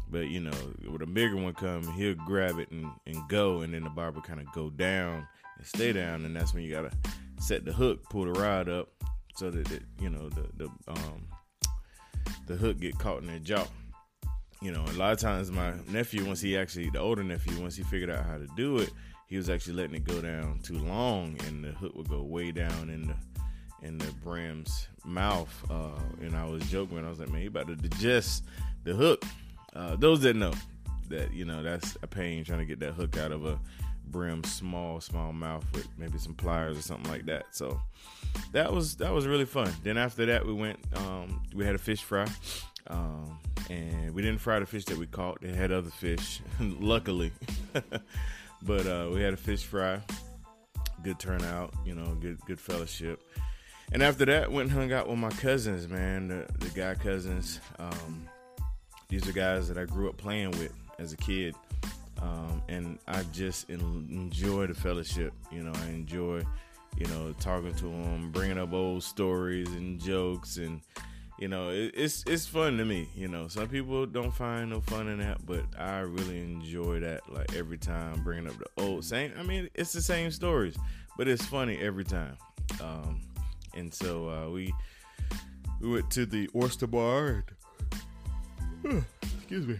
But 0.10 0.28
you 0.28 0.42
know, 0.42 0.52
with 0.90 1.02
a 1.02 1.08
bigger 1.08 1.38
one 1.38 1.54
come, 1.54 1.84
he'll 1.94 2.16
grab 2.16 2.60
it 2.60 2.70
and, 2.72 2.88
and 3.08 3.18
go, 3.30 3.62
and 3.62 3.74
then 3.74 3.84
the 3.84 3.90
bobber 3.90 4.22
kind 4.22 4.40
of 4.40 4.52
go 4.54 4.70
down 4.70 5.28
and 5.58 5.66
stay 5.66 5.94
down, 5.94 6.26
and 6.26 6.36
that's 6.36 6.54
when 6.54 6.64
you 6.64 6.72
gotta 6.72 6.92
set 7.40 7.66
the 7.66 7.74
hook, 7.74 8.04
pull 8.10 8.26
the 8.26 8.40
rod 8.40 8.70
up, 8.70 8.90
so 9.36 9.50
that 9.50 9.72
it, 9.72 9.84
you 10.00 10.10
know 10.10 10.30
the 10.30 10.48
the 10.58 10.70
um 10.88 11.28
the 12.48 12.56
hook 12.56 12.80
get 12.80 13.00
caught 13.00 13.22
in 13.22 13.28
their 13.28 13.40
jaw 13.40 13.66
you 14.62 14.72
know, 14.72 14.86
a 14.86 14.94
lot 14.94 15.12
of 15.12 15.20
times 15.20 15.52
my 15.52 15.74
nephew, 15.90 16.24
once 16.24 16.40
he 16.40 16.56
actually, 16.56 16.90
the 16.92 17.00
older 17.00 17.24
nephew, 17.24 17.60
once 17.60 17.76
he 17.76 17.84
figured 17.84 18.12
out 18.12 18.26
how 18.26 18.38
to 18.38 18.48
do 18.56 18.78
it, 18.78 18.92
he 19.28 19.36
was 19.36 19.50
actually 19.50 19.74
letting 19.74 19.96
it 19.96 20.04
go 20.04 20.22
down 20.22 20.60
too 20.62 20.78
long, 20.78 21.36
and 21.48 21.64
the 21.64 21.72
hook 21.72 21.96
would 21.96 22.08
go 22.08 22.22
way 22.22 22.52
down 22.52 22.90
in 22.90 23.08
the 23.08 23.16
in 23.82 23.98
the 23.98 24.12
brim's 24.24 24.88
mouth. 25.04 25.52
Uh, 25.68 26.00
and 26.22 26.36
I 26.36 26.46
was 26.46 26.64
joking, 26.70 27.04
I 27.04 27.10
was 27.10 27.20
like, 27.20 27.30
man, 27.30 27.42
he 27.42 27.48
about 27.48 27.68
to 27.68 27.76
digest 27.76 28.44
the 28.84 28.94
hook. 28.94 29.24
Uh, 29.76 29.96
those 29.96 30.22
that 30.22 30.36
know 30.36 30.54
that, 31.10 31.34
you 31.34 31.46
know, 31.46 31.64
that's 31.64 31.98
a 32.02 32.08
pain 32.08 32.44
trying 32.44 32.60
to 32.60 32.66
get 32.66 32.80
that 32.80 32.94
hook 32.94 33.18
out 33.18 33.32
of 33.32 33.46
a 33.46 33.60
brim 34.08 34.44
small, 34.44 35.00
small 35.00 35.32
mouth 35.32 35.66
with 35.74 35.88
maybe 35.98 36.18
some 36.18 36.34
pliers 36.34 36.78
or 36.78 36.82
something 36.82 37.10
like 37.10 37.26
that. 37.26 37.46
So 37.52 37.80
that 38.52 38.72
was 38.72 38.96
that 38.98 39.14
was 39.14 39.28
really 39.28 39.46
fun. 39.46 39.72
Then 39.84 39.98
after 39.98 40.26
that, 40.26 40.46
we 40.46 40.54
went, 40.54 40.80
um, 40.96 41.42
we 41.54 41.66
had 41.66 41.76
a 41.76 41.80
fish 41.80 42.04
fry. 42.04 42.28
Um, 42.88 43.40
and 43.70 44.14
we 44.14 44.22
didn't 44.22 44.42
fry 44.42 44.60
the 44.60 44.66
fish 44.66 44.86
that 44.86 44.98
we 44.98 45.06
caught. 45.06 45.42
They 45.42 45.54
had 45.54 45.72
other 45.72 45.90
fish, 45.90 46.42
luckily. 46.60 47.32
but 48.64 48.86
uh, 48.86 49.10
we 49.14 49.22
had 49.22 49.34
a 49.34 49.38
fish 49.38 49.64
fry. 49.64 50.00
Good 51.04 51.20
turnout, 51.20 51.74
you 51.86 51.96
know, 51.96 52.16
good 52.16 52.40
good 52.46 52.60
fellowship. 52.60 53.22
And 53.94 54.02
after 54.02 54.26
that, 54.26 54.52
went 54.52 54.70
and 54.70 54.78
hung 54.78 54.94
out 54.94 55.10
with 55.10 55.18
my 55.18 55.32
cousins, 55.32 55.88
man, 55.88 56.30
the, 56.30 56.48
the 56.60 56.70
guy 56.70 56.96
cousins. 56.96 57.60
Um, 57.78 58.28
these 59.12 59.28
are 59.28 59.34
guys 59.34 59.68
that 59.68 59.78
I 59.78 59.84
grew 59.84 60.08
up 60.08 60.16
playing 60.16 60.52
with 60.52 60.74
as 60.98 61.12
a 61.12 61.18
kid. 61.18 61.54
Um, 62.22 62.62
and 62.70 62.98
I 63.10 63.24
just 63.34 63.70
enjoy 63.70 64.68
the 64.68 64.74
fellowship. 64.74 65.34
You 65.52 65.64
know, 65.64 65.74
I 65.76 65.88
enjoy, 65.88 66.44
you 66.98 67.08
know, 67.08 67.36
talking 67.40 67.76
to 67.76 67.84
them, 67.84 68.32
bringing 68.32 68.58
up 68.58 68.72
old 68.72 69.04
stories 69.04 69.68
and 69.74 70.00
jokes 70.00 70.58
and 70.58 70.82
you 71.38 71.48
know, 71.48 71.70
it, 71.70 71.94
it's 71.96 72.24
it's 72.28 72.46
fun 72.46 72.78
to 72.78 72.86
me. 72.86 73.10
You 73.16 73.28
know, 73.28 73.48
some 73.48 73.68
people 73.68 74.06
don't 74.06 74.32
find 74.32 74.70
no 74.70 74.80
fun 74.80 75.08
in 75.08 75.18
that, 75.20 75.44
but 75.46 75.66
I 75.78 76.00
really 76.00 76.40
enjoy 76.40 77.00
that. 77.00 77.22
Like 77.30 77.56
every 77.56 77.80
time 77.80 78.24
bringing 78.24 78.48
up 78.48 78.58
the 78.60 78.82
old 78.82 79.04
same. 79.04 79.34
I 79.38 79.44
mean, 79.44 79.68
it's 79.74 79.92
the 79.92 80.04
same 80.04 80.30
stories, 80.30 80.78
but 81.18 81.28
it's 81.28 81.44
funny 81.44 81.80
every 81.80 82.04
time. 82.04 82.38
Um, 82.80 83.22
and 83.74 83.92
so 83.92 84.30
uh, 84.30 84.50
we 84.52 84.72
we 85.82 85.90
went 85.90 86.12
to 86.12 86.26
the 86.28 86.48
oyster 86.56 86.88
bar. 86.88 87.28
And, 87.28 87.44
excuse 88.84 89.68
me. 89.68 89.80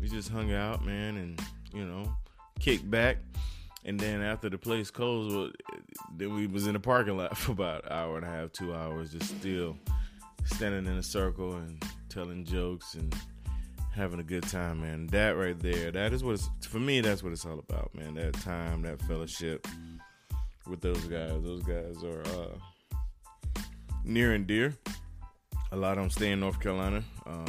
We 0.00 0.08
just 0.08 0.28
hung 0.28 0.52
out, 0.52 0.84
man, 0.84 1.16
and 1.16 1.40
you 1.72 1.84
know, 1.84 2.14
kicked 2.60 2.90
back. 2.90 3.18
And 3.84 4.00
then 4.00 4.20
after 4.20 4.50
the 4.50 4.58
place 4.58 4.90
closed, 4.90 5.34
well, 5.34 5.50
then 6.16 6.34
we 6.34 6.48
was 6.48 6.66
in 6.66 6.72
the 6.72 6.80
parking 6.80 7.16
lot 7.16 7.36
for 7.38 7.52
about 7.52 7.84
an 7.84 7.92
hour 7.92 8.16
and 8.16 8.26
a 8.26 8.28
half, 8.28 8.52
two 8.52 8.74
hours, 8.74 9.12
just 9.12 9.38
still 9.38 9.76
standing 10.44 10.86
in 10.86 10.98
a 10.98 11.02
circle 11.02 11.54
and 11.54 11.82
telling 12.08 12.44
jokes 12.44 12.94
and 12.94 13.14
having 13.94 14.20
a 14.20 14.24
good 14.24 14.42
time, 14.42 14.80
man. 14.80 15.06
That 15.08 15.36
right 15.36 15.58
there, 15.58 15.90
that 15.92 16.12
is 16.12 16.24
what 16.24 16.34
it's 16.34 16.66
for 16.66 16.78
me. 16.78 17.00
That's 17.00 17.22
what 17.22 17.32
it's 17.32 17.46
all 17.46 17.58
about, 17.58 17.94
man. 17.94 18.14
That 18.14 18.34
time, 18.34 18.82
that 18.82 19.00
fellowship 19.02 19.66
with 20.66 20.80
those 20.80 21.04
guys. 21.04 21.42
Those 21.42 21.62
guys 21.62 22.02
are 22.02 22.22
uh, 22.22 23.60
near 24.04 24.34
and 24.34 24.46
dear. 24.46 24.74
A 25.72 25.76
lot 25.76 25.92
of 25.92 26.04
them 26.04 26.10
stay 26.10 26.32
in 26.32 26.40
North 26.40 26.60
Carolina. 26.60 27.02
Um, 27.26 27.46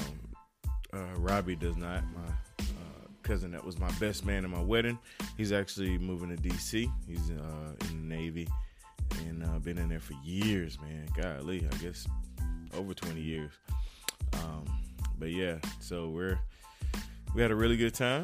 uh, 0.98 1.20
Robbie 1.20 1.56
does 1.56 1.77
not. 1.77 2.04
My 2.13 2.63
uh, 2.63 3.08
cousin 3.24 3.51
that 3.51 3.63
was 3.63 3.77
my 3.80 3.92
best 4.00 4.25
man 4.25 4.44
in 4.44 4.51
my 4.51 4.62
wedding, 4.62 4.98
he's 5.38 5.51
actually 5.51 5.98
moving 5.98 6.30
to 6.30 6.36
D.C. 6.36 6.89
He's 7.08 7.32
uh, 7.32 7.89
in 7.89 8.10
the 8.10 8.16
Navy 8.16 8.48
and 9.27 9.44
uh, 9.44 9.60
been 9.60 9.77
in 9.77 9.89
there 9.89 10.00
for 10.00 10.13
years, 10.24 10.77
man. 10.82 11.08
Golly, 11.16 11.68
I 11.72 11.75
guess 11.77 12.08
over 12.77 12.94
20 12.94 13.22
years. 13.22 13.51
Um, 14.34 14.66
but 15.20 15.32
yeah, 15.32 15.58
so 15.80 16.10
we're 16.10 16.39
we 17.34 17.42
had 17.42 17.51
a 17.51 17.56
really 17.56 17.77
good 17.77 17.94
time. 17.94 18.24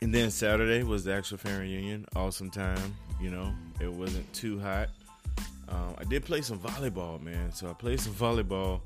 And 0.00 0.14
then 0.14 0.30
Saturday 0.30 0.84
was 0.84 1.04
the 1.04 1.12
actual 1.12 1.38
family 1.38 1.66
reunion. 1.66 2.06
Awesome 2.14 2.50
time. 2.50 2.96
You 3.20 3.30
know, 3.30 3.52
it 3.80 3.92
wasn't 3.92 4.32
too 4.32 4.60
hot. 4.60 4.90
Um, 5.68 5.94
I 5.98 6.04
did 6.04 6.24
play 6.24 6.40
some 6.40 6.58
volleyball, 6.58 7.20
man. 7.20 7.52
So 7.52 7.68
I 7.68 7.72
played 7.72 8.00
some 8.00 8.14
volleyball, 8.14 8.80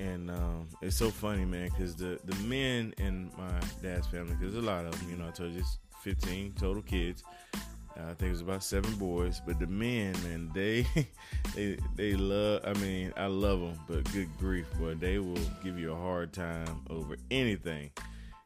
and 0.00 0.30
um, 0.30 0.68
it's 0.80 0.96
so 0.96 1.10
funny, 1.10 1.44
man, 1.44 1.68
because 1.68 1.94
the 1.94 2.18
the 2.24 2.34
men 2.44 2.94
in 2.98 3.30
my 3.36 3.60
dad's 3.82 4.06
family, 4.06 4.34
because 4.34 4.54
there's 4.54 4.64
a 4.64 4.66
lot 4.66 4.86
of 4.86 4.98
them. 4.98 5.10
You 5.10 5.16
know, 5.16 5.28
I 5.28 5.30
told 5.30 5.52
you 5.52 5.60
it's 5.60 5.78
15 6.02 6.54
total 6.58 6.82
kids. 6.82 7.22
Uh, 7.54 8.04
I 8.10 8.14
think 8.14 8.28
it 8.28 8.30
was 8.30 8.40
about 8.40 8.64
seven 8.64 8.94
boys, 8.94 9.42
but 9.44 9.58
the 9.58 9.66
men, 9.66 10.12
man, 10.22 10.50
they 10.54 10.86
they 11.54 11.76
they 11.96 12.14
love. 12.14 12.62
I 12.64 12.72
mean, 12.80 13.12
I 13.16 13.26
love 13.26 13.60
them, 13.60 13.78
but 13.86 14.10
good 14.12 14.28
grief, 14.38 14.66
boy, 14.78 14.94
they 14.94 15.18
will 15.18 15.42
give 15.62 15.78
you 15.78 15.92
a 15.92 15.96
hard 15.96 16.32
time 16.32 16.80
over 16.88 17.16
anything. 17.30 17.90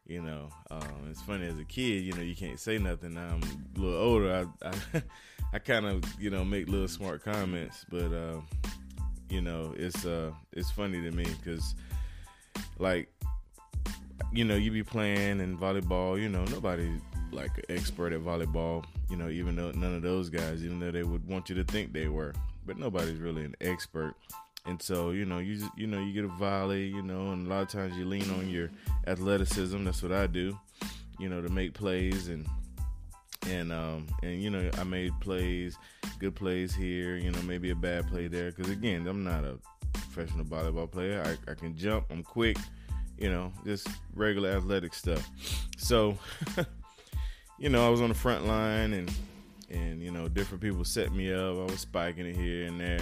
You 0.06 0.23
know, 0.23 0.49
um, 0.70 1.06
it's 1.08 1.23
funny 1.23 1.46
as 1.46 1.58
a 1.58 1.64
kid. 1.64 2.02
You 2.02 2.12
know, 2.14 2.23
you 2.23 2.34
can't 2.34 2.58
say 2.58 2.78
nothing. 2.78 3.14
Now 3.14 3.28
I'm 3.28 3.42
a 3.42 3.80
little 3.80 4.00
older. 4.00 4.49
I 4.62 4.68
I, 4.68 5.02
I 5.54 5.58
kind 5.61 5.87
of 5.87 6.02
you 6.20 6.30
know 6.30 6.44
make 6.44 6.68
little 6.68 6.88
smart 6.88 7.25
comments, 7.25 7.87
but 7.88 8.12
uh, 8.12 8.40
you 9.28 9.40
know, 9.40 9.75
it's 9.76 10.04
uh 10.04 10.33
it's 10.52 10.71
funny 10.71 11.00
to 11.02 11.11
me 11.11 11.25
because 11.25 11.75
like 12.78 13.09
you 14.33 14.45
know 14.45 14.57
you 14.57 14.71
be 14.71 14.83
playing 14.83 15.40
in 15.40 15.59
volleyball. 15.59 16.21
You 16.21 16.28
know, 16.28 16.45
nobody 16.45 16.90
like 17.33 17.57
an 17.59 17.64
expert 17.69 18.12
at 18.12 18.21
volleyball. 18.21 18.85
You 19.11 19.16
know, 19.16 19.28
even 19.28 19.57
though 19.57 19.73
none 19.73 19.95
of 19.95 20.02
those 20.02 20.31
guys, 20.31 20.64
even 20.64 20.81
though 20.81 20.90
they 20.90 21.02
would 21.02 21.26
want 21.26 21.49
you 21.49 21.54
to 21.57 21.64
think 21.64 21.93
they 21.93 22.09
were, 22.09 22.33
but 22.66 22.78
nobody's 22.78 23.19
really 23.19 23.45
an 23.45 23.54
expert. 23.61 24.14
And 24.66 24.81
so, 24.81 25.11
you 25.11 25.26
know, 25.26 25.38
you 25.38 25.69
you 25.76 25.87
know, 25.87 26.00
you 26.02 26.12
get 26.12 26.25
a 26.25 26.28
volley, 26.28 26.87
you 26.87 27.02
know, 27.02 27.33
and 27.33 27.47
a 27.47 27.50
lot 27.50 27.62
of 27.62 27.69
times 27.69 27.97
you 27.97 28.07
lean 28.07 28.31
on 28.31 28.49
your 28.49 28.71
athleticism. 29.07 29.85
That's 29.85 30.02
what 30.02 30.12
I 30.12 30.26
do, 30.26 30.59
you 31.19 31.28
know, 31.28 31.43
to 31.43 31.50
make 31.50 31.75
plays 31.75 32.28
and 32.28 32.47
and 33.48 33.72
um 33.72 34.06
and 34.22 34.42
you 34.42 34.50
know, 34.50 34.70
I 34.78 34.84
made 34.84 35.12
plays, 35.20 35.78
good 36.18 36.34
plays 36.34 36.74
here, 36.74 37.16
you 37.16 37.30
know, 37.30 37.42
maybe 37.42 37.70
a 37.70 37.74
bad 37.74 38.08
play 38.08 38.28
there 38.28 38.52
cuz 38.52 38.68
again, 38.70 39.06
I'm 39.06 39.24
not 39.24 39.44
a 39.44 39.58
professional 39.92 40.44
volleyball 40.44 40.90
player. 40.90 41.22
I, 41.24 41.50
I 41.50 41.54
can 41.54 41.76
jump, 41.76 42.06
I'm 42.10 42.22
quick, 42.22 42.56
you 43.18 43.30
know, 43.30 43.52
just 43.64 43.88
regular 44.14 44.50
athletic 44.50 44.94
stuff. 44.94 45.28
So, 45.76 46.18
you 47.58 47.68
know, 47.68 47.86
I 47.86 47.88
was 47.88 48.00
on 48.00 48.08
the 48.08 48.14
front 48.14 48.46
line 48.46 48.92
and 48.92 49.12
and 49.70 50.02
you 50.02 50.10
know, 50.10 50.28
different 50.28 50.62
people 50.62 50.84
set 50.84 51.12
me 51.12 51.32
up. 51.32 51.56
I 51.56 51.64
was 51.64 51.80
spiking 51.80 52.26
it 52.26 52.36
here 52.36 52.66
and 52.66 52.80
there 52.80 53.00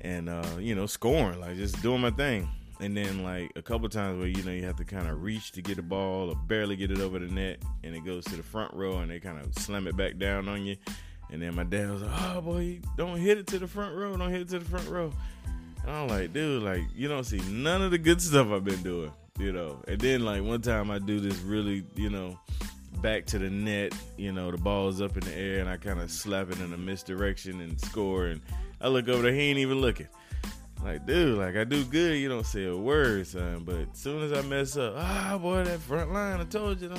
and 0.00 0.28
uh, 0.28 0.56
you 0.58 0.74
know, 0.74 0.86
scoring, 0.86 1.40
like 1.40 1.56
just 1.56 1.80
doing 1.82 2.00
my 2.00 2.10
thing. 2.10 2.48
And 2.80 2.96
then 2.96 3.24
like 3.24 3.52
a 3.56 3.62
couple 3.62 3.88
times 3.88 4.18
where 4.18 4.28
you 4.28 4.42
know 4.44 4.52
you 4.52 4.64
have 4.64 4.76
to 4.76 4.84
kind 4.84 5.08
of 5.08 5.22
reach 5.22 5.52
to 5.52 5.62
get 5.62 5.76
the 5.76 5.82
ball 5.82 6.30
or 6.30 6.36
barely 6.36 6.76
get 6.76 6.90
it 6.90 7.00
over 7.00 7.18
the 7.18 7.26
net, 7.26 7.62
and 7.82 7.94
it 7.94 8.04
goes 8.04 8.24
to 8.26 8.36
the 8.36 8.42
front 8.42 8.72
row, 8.74 8.98
and 8.98 9.10
they 9.10 9.18
kind 9.18 9.38
of 9.38 9.52
slam 9.54 9.86
it 9.88 9.96
back 9.96 10.16
down 10.18 10.48
on 10.48 10.64
you. 10.64 10.76
And 11.30 11.42
then 11.42 11.54
my 11.54 11.64
dad 11.64 11.90
was 11.90 12.02
like, 12.02 12.12
"Oh 12.14 12.40
boy, 12.40 12.80
don't 12.96 13.18
hit 13.18 13.38
it 13.38 13.46
to 13.48 13.58
the 13.58 13.66
front 13.66 13.96
row, 13.96 14.16
don't 14.16 14.30
hit 14.30 14.42
it 14.42 14.48
to 14.50 14.58
the 14.60 14.64
front 14.64 14.88
row." 14.88 15.12
And 15.82 15.90
I'm 15.90 16.08
like, 16.08 16.32
dude, 16.32 16.62
like 16.62 16.82
you 16.94 17.08
don't 17.08 17.24
see 17.24 17.40
none 17.50 17.82
of 17.82 17.90
the 17.90 17.98
good 17.98 18.22
stuff 18.22 18.48
I've 18.48 18.64
been 18.64 18.82
doing, 18.82 19.12
you 19.38 19.52
know. 19.52 19.82
And 19.88 20.00
then 20.00 20.24
like 20.24 20.42
one 20.42 20.62
time 20.62 20.90
I 20.90 20.98
do 20.98 21.18
this 21.18 21.38
really, 21.40 21.84
you 21.96 22.10
know, 22.10 22.38
back 23.02 23.26
to 23.26 23.38
the 23.38 23.50
net, 23.50 23.92
you 24.16 24.32
know, 24.32 24.50
the 24.50 24.58
ball's 24.58 25.00
up 25.00 25.16
in 25.16 25.24
the 25.24 25.34
air, 25.34 25.58
and 25.58 25.68
I 25.68 25.78
kind 25.78 26.00
of 26.00 26.10
slap 26.10 26.50
it 26.50 26.60
in 26.60 26.72
a 26.72 26.78
misdirection 26.78 27.60
and 27.60 27.80
score 27.80 28.26
and 28.26 28.40
I 28.80 28.88
look 28.88 29.08
over 29.08 29.22
there, 29.22 29.32
he 29.32 29.40
ain't 29.40 29.58
even 29.58 29.80
looking. 29.80 30.08
Like, 30.82 31.06
dude, 31.06 31.38
like 31.38 31.56
I 31.56 31.64
do 31.64 31.84
good, 31.84 32.18
you 32.18 32.28
don't 32.28 32.46
say 32.46 32.66
a 32.66 32.76
word, 32.76 33.26
son. 33.26 33.62
But 33.64 33.88
as 33.92 33.98
soon 33.98 34.22
as 34.22 34.32
I 34.32 34.46
mess 34.46 34.76
up, 34.76 34.94
ah, 34.96 35.38
boy, 35.40 35.64
that 35.64 35.80
front 35.80 36.12
line, 36.12 36.40
I 36.40 36.44
told 36.44 36.80
you, 36.80 36.88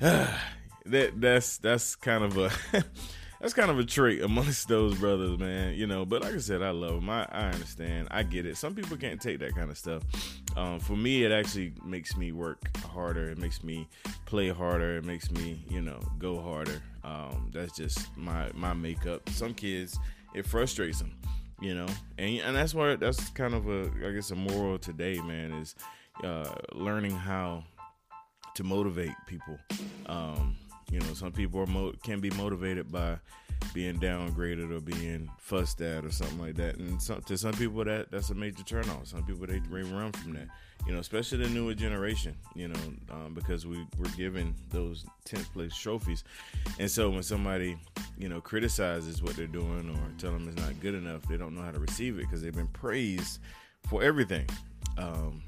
that 0.00 1.20
that's 1.20 1.58
that's 1.58 1.96
kind 1.96 2.24
of 2.24 2.36
a 2.38 2.50
that's 3.40 3.54
kind 3.54 3.70
of 3.70 3.78
a 3.78 3.84
trait 3.84 4.22
amongst 4.22 4.68
those 4.68 4.96
brothers, 4.98 5.36
man. 5.38 5.74
You 5.74 5.86
know, 5.88 6.04
but 6.04 6.22
like 6.22 6.34
I 6.34 6.38
said, 6.38 6.62
I 6.62 6.70
love 6.70 6.94
them. 6.94 7.10
I, 7.10 7.26
I 7.30 7.50
understand. 7.50 8.08
I 8.10 8.22
get 8.22 8.46
it. 8.46 8.56
Some 8.56 8.74
people 8.74 8.96
can't 8.96 9.20
take 9.20 9.40
that 9.40 9.54
kind 9.54 9.68
of 9.68 9.76
stuff. 9.76 10.04
Um, 10.56 10.78
for 10.78 10.96
me, 10.96 11.24
it 11.24 11.32
actually 11.32 11.72
makes 11.84 12.16
me 12.16 12.30
work 12.30 12.76
harder. 12.78 13.30
It 13.30 13.38
makes 13.38 13.64
me 13.64 13.88
play 14.26 14.48
harder. 14.48 14.96
It 14.98 15.04
makes 15.04 15.30
me, 15.32 15.64
you 15.68 15.80
know, 15.82 16.00
go 16.18 16.40
harder. 16.40 16.80
Um, 17.04 17.50
that's 17.52 17.76
just 17.76 18.16
my 18.16 18.48
my 18.54 18.74
makeup. 18.74 19.28
Some 19.30 19.54
kids, 19.54 19.98
it 20.34 20.46
frustrates 20.46 21.00
them, 21.00 21.12
you 21.62 21.74
know, 21.74 21.86
and 22.18 22.40
and 22.40 22.56
that's 22.56 22.74
why 22.74 22.96
that's 22.96 23.28
kind 23.30 23.54
of 23.54 23.68
a 23.68 23.90
I 24.06 24.12
guess 24.12 24.30
a 24.30 24.36
moral 24.36 24.78
today, 24.78 25.20
man, 25.20 25.52
is 25.52 25.74
uh, 26.24 26.52
learning 26.72 27.16
how 27.16 27.64
to 28.54 28.64
motivate 28.64 29.14
people. 29.26 29.58
Um, 30.06 30.56
you 30.92 31.00
know, 31.00 31.14
some 31.14 31.32
people 31.32 31.58
are 31.60 31.66
mo- 31.66 31.94
can 32.02 32.20
be 32.20 32.28
motivated 32.30 32.92
by 32.92 33.16
being 33.72 33.98
downgraded 33.98 34.70
or 34.70 34.80
being 34.80 35.30
fussed 35.38 35.80
at 35.80 36.04
or 36.04 36.12
something 36.12 36.38
like 36.38 36.54
that. 36.56 36.76
And 36.76 37.00
to 37.00 37.38
some 37.38 37.54
people, 37.54 37.82
that 37.84 38.10
that's 38.10 38.28
a 38.28 38.34
major 38.34 38.62
turnoff. 38.62 39.06
Some 39.06 39.24
people 39.24 39.46
they, 39.46 39.58
they 39.58 39.82
run 39.90 40.12
from 40.12 40.34
that. 40.34 40.48
You 40.86 40.92
know, 40.92 40.98
especially 40.98 41.38
the 41.38 41.48
newer 41.48 41.72
generation. 41.72 42.36
You 42.54 42.68
know, 42.68 42.80
um, 43.10 43.32
because 43.34 43.66
we 43.66 43.86
were 43.98 44.08
given 44.16 44.54
those 44.68 45.06
tenth 45.24 45.50
place 45.54 45.74
trophies, 45.74 46.24
and 46.78 46.90
so 46.90 47.08
when 47.08 47.22
somebody 47.22 47.78
you 48.18 48.28
know 48.28 48.42
criticizes 48.42 49.22
what 49.22 49.34
they're 49.34 49.46
doing 49.46 49.88
or 49.88 50.18
tell 50.18 50.32
them 50.32 50.46
it's 50.46 50.60
not 50.60 50.78
good 50.80 50.94
enough, 50.94 51.22
they 51.22 51.38
don't 51.38 51.54
know 51.54 51.62
how 51.62 51.70
to 51.70 51.80
receive 51.80 52.18
it 52.18 52.22
because 52.22 52.42
they've 52.42 52.54
been 52.54 52.66
praised 52.68 53.40
for 53.88 54.02
everything. 54.02 54.46
Um, 54.98 55.42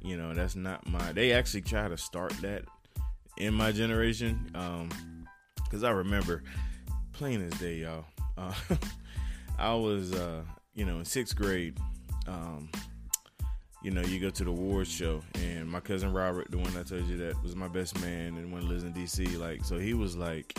you 0.00 0.16
know, 0.16 0.34
that's 0.34 0.56
not 0.56 0.88
my. 0.88 1.12
They 1.12 1.32
actually 1.32 1.62
try 1.62 1.86
to 1.86 1.96
start 1.96 2.32
that 2.40 2.64
in 3.36 3.54
my 3.54 3.72
generation. 3.72 4.50
Um, 4.54 4.90
cause 5.70 5.84
I 5.84 5.90
remember 5.90 6.42
plain 7.12 7.42
as 7.42 7.52
day, 7.58 7.76
y'all. 7.76 8.04
Uh, 8.36 8.52
I 9.58 9.74
was, 9.74 10.12
uh, 10.12 10.42
you 10.74 10.84
know, 10.84 10.98
in 10.98 11.04
sixth 11.04 11.36
grade. 11.36 11.78
Um, 12.26 12.70
you 13.82 13.90
know, 13.90 14.02
you 14.02 14.20
go 14.20 14.30
to 14.30 14.44
the 14.44 14.50
awards 14.50 14.90
show, 14.90 15.22
and 15.34 15.68
my 15.68 15.80
cousin 15.80 16.12
Robert, 16.12 16.50
the 16.50 16.58
one 16.58 16.76
I 16.76 16.82
told 16.82 17.06
you 17.06 17.16
that 17.18 17.42
was 17.42 17.56
my 17.56 17.68
best 17.68 18.00
man, 18.00 18.36
and 18.36 18.52
one 18.52 18.68
lives 18.68 18.84
in 18.84 18.92
DC. 18.92 19.38
Like, 19.38 19.64
so 19.64 19.78
he 19.78 19.92
was 19.92 20.16
like 20.16 20.56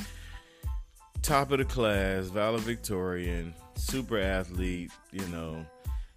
top 1.21 1.51
of 1.51 1.59
the 1.59 1.65
class, 1.65 2.25
valedictorian, 2.27 3.53
super 3.75 4.19
athlete. 4.19 4.91
You 5.11 5.25
know, 5.27 5.65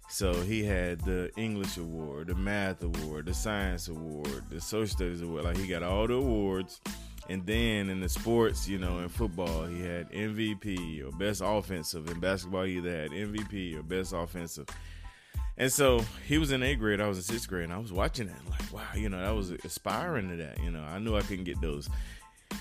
so 0.09 0.33
he 0.33 0.63
had 0.63 1.01
the 1.01 1.29
English 1.35 1.77
award, 1.77 2.27
the 2.27 2.35
math 2.35 2.81
award, 2.81 3.25
the 3.25 3.33
science 3.33 3.89
award, 3.89 4.43
the 4.49 4.61
social 4.61 4.87
studies 4.87 5.21
award. 5.21 5.43
Like 5.43 5.57
he 5.57 5.67
got 5.67 5.83
all 5.83 6.07
the 6.07 6.13
awards. 6.13 6.79
And 7.29 7.45
then 7.45 7.89
in 7.89 7.99
the 7.99 8.07
sports, 8.07 8.69
you 8.69 8.77
know, 8.77 8.99
in 8.99 9.09
football, 9.09 9.65
he 9.65 9.81
had 9.81 10.09
MVP 10.11 11.05
or 11.05 11.11
best 11.17 11.41
offensive. 11.43 12.09
In 12.09 12.21
basketball, 12.21 12.63
he 12.63 12.77
either 12.77 12.89
had 12.89 13.11
MVP 13.11 13.77
or 13.77 13.83
best 13.83 14.13
offensive. 14.13 14.65
And 15.57 15.69
so 15.69 16.05
he 16.25 16.37
was 16.37 16.53
in 16.53 16.63
eighth 16.63 16.79
grade, 16.79 17.01
I 17.01 17.07
was 17.07 17.17
in 17.17 17.23
sixth 17.23 17.49
grade, 17.49 17.65
and 17.65 17.73
I 17.73 17.77
was 17.77 17.91
watching 17.91 18.27
that 18.27 18.49
like, 18.49 18.71
wow, 18.71 18.95
you 18.95 19.09
know, 19.09 19.19
I 19.19 19.31
was 19.31 19.51
aspiring 19.51 20.29
to 20.29 20.37
that. 20.37 20.63
You 20.63 20.71
know, 20.71 20.83
I 20.83 20.99
knew 20.99 21.17
I 21.17 21.21
couldn't 21.21 21.45
get 21.45 21.59
those 21.59 21.89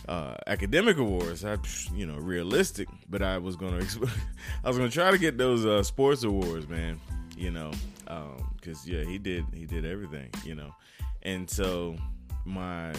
uh, 0.08 0.34
academic 0.48 0.96
awards. 0.96 1.44
I, 1.44 1.58
you 1.94 2.06
know, 2.06 2.16
realistic, 2.16 2.88
but 3.08 3.22
I 3.22 3.38
was 3.38 3.54
gonna, 3.54 3.84
I 4.64 4.68
was 4.68 4.78
gonna 4.78 4.90
try 4.90 5.12
to 5.12 5.18
get 5.18 5.38
those 5.38 5.64
uh, 5.64 5.84
sports 5.84 6.24
awards, 6.24 6.66
man 6.66 6.98
you 7.36 7.50
know, 7.50 7.70
because 8.04 8.84
um, 8.86 8.92
yeah, 8.92 9.04
he 9.04 9.18
did 9.18 9.44
he 9.52 9.66
did 9.66 9.84
everything, 9.84 10.30
you 10.44 10.54
know, 10.54 10.74
and 11.22 11.48
so 11.48 11.96
my 12.44 12.92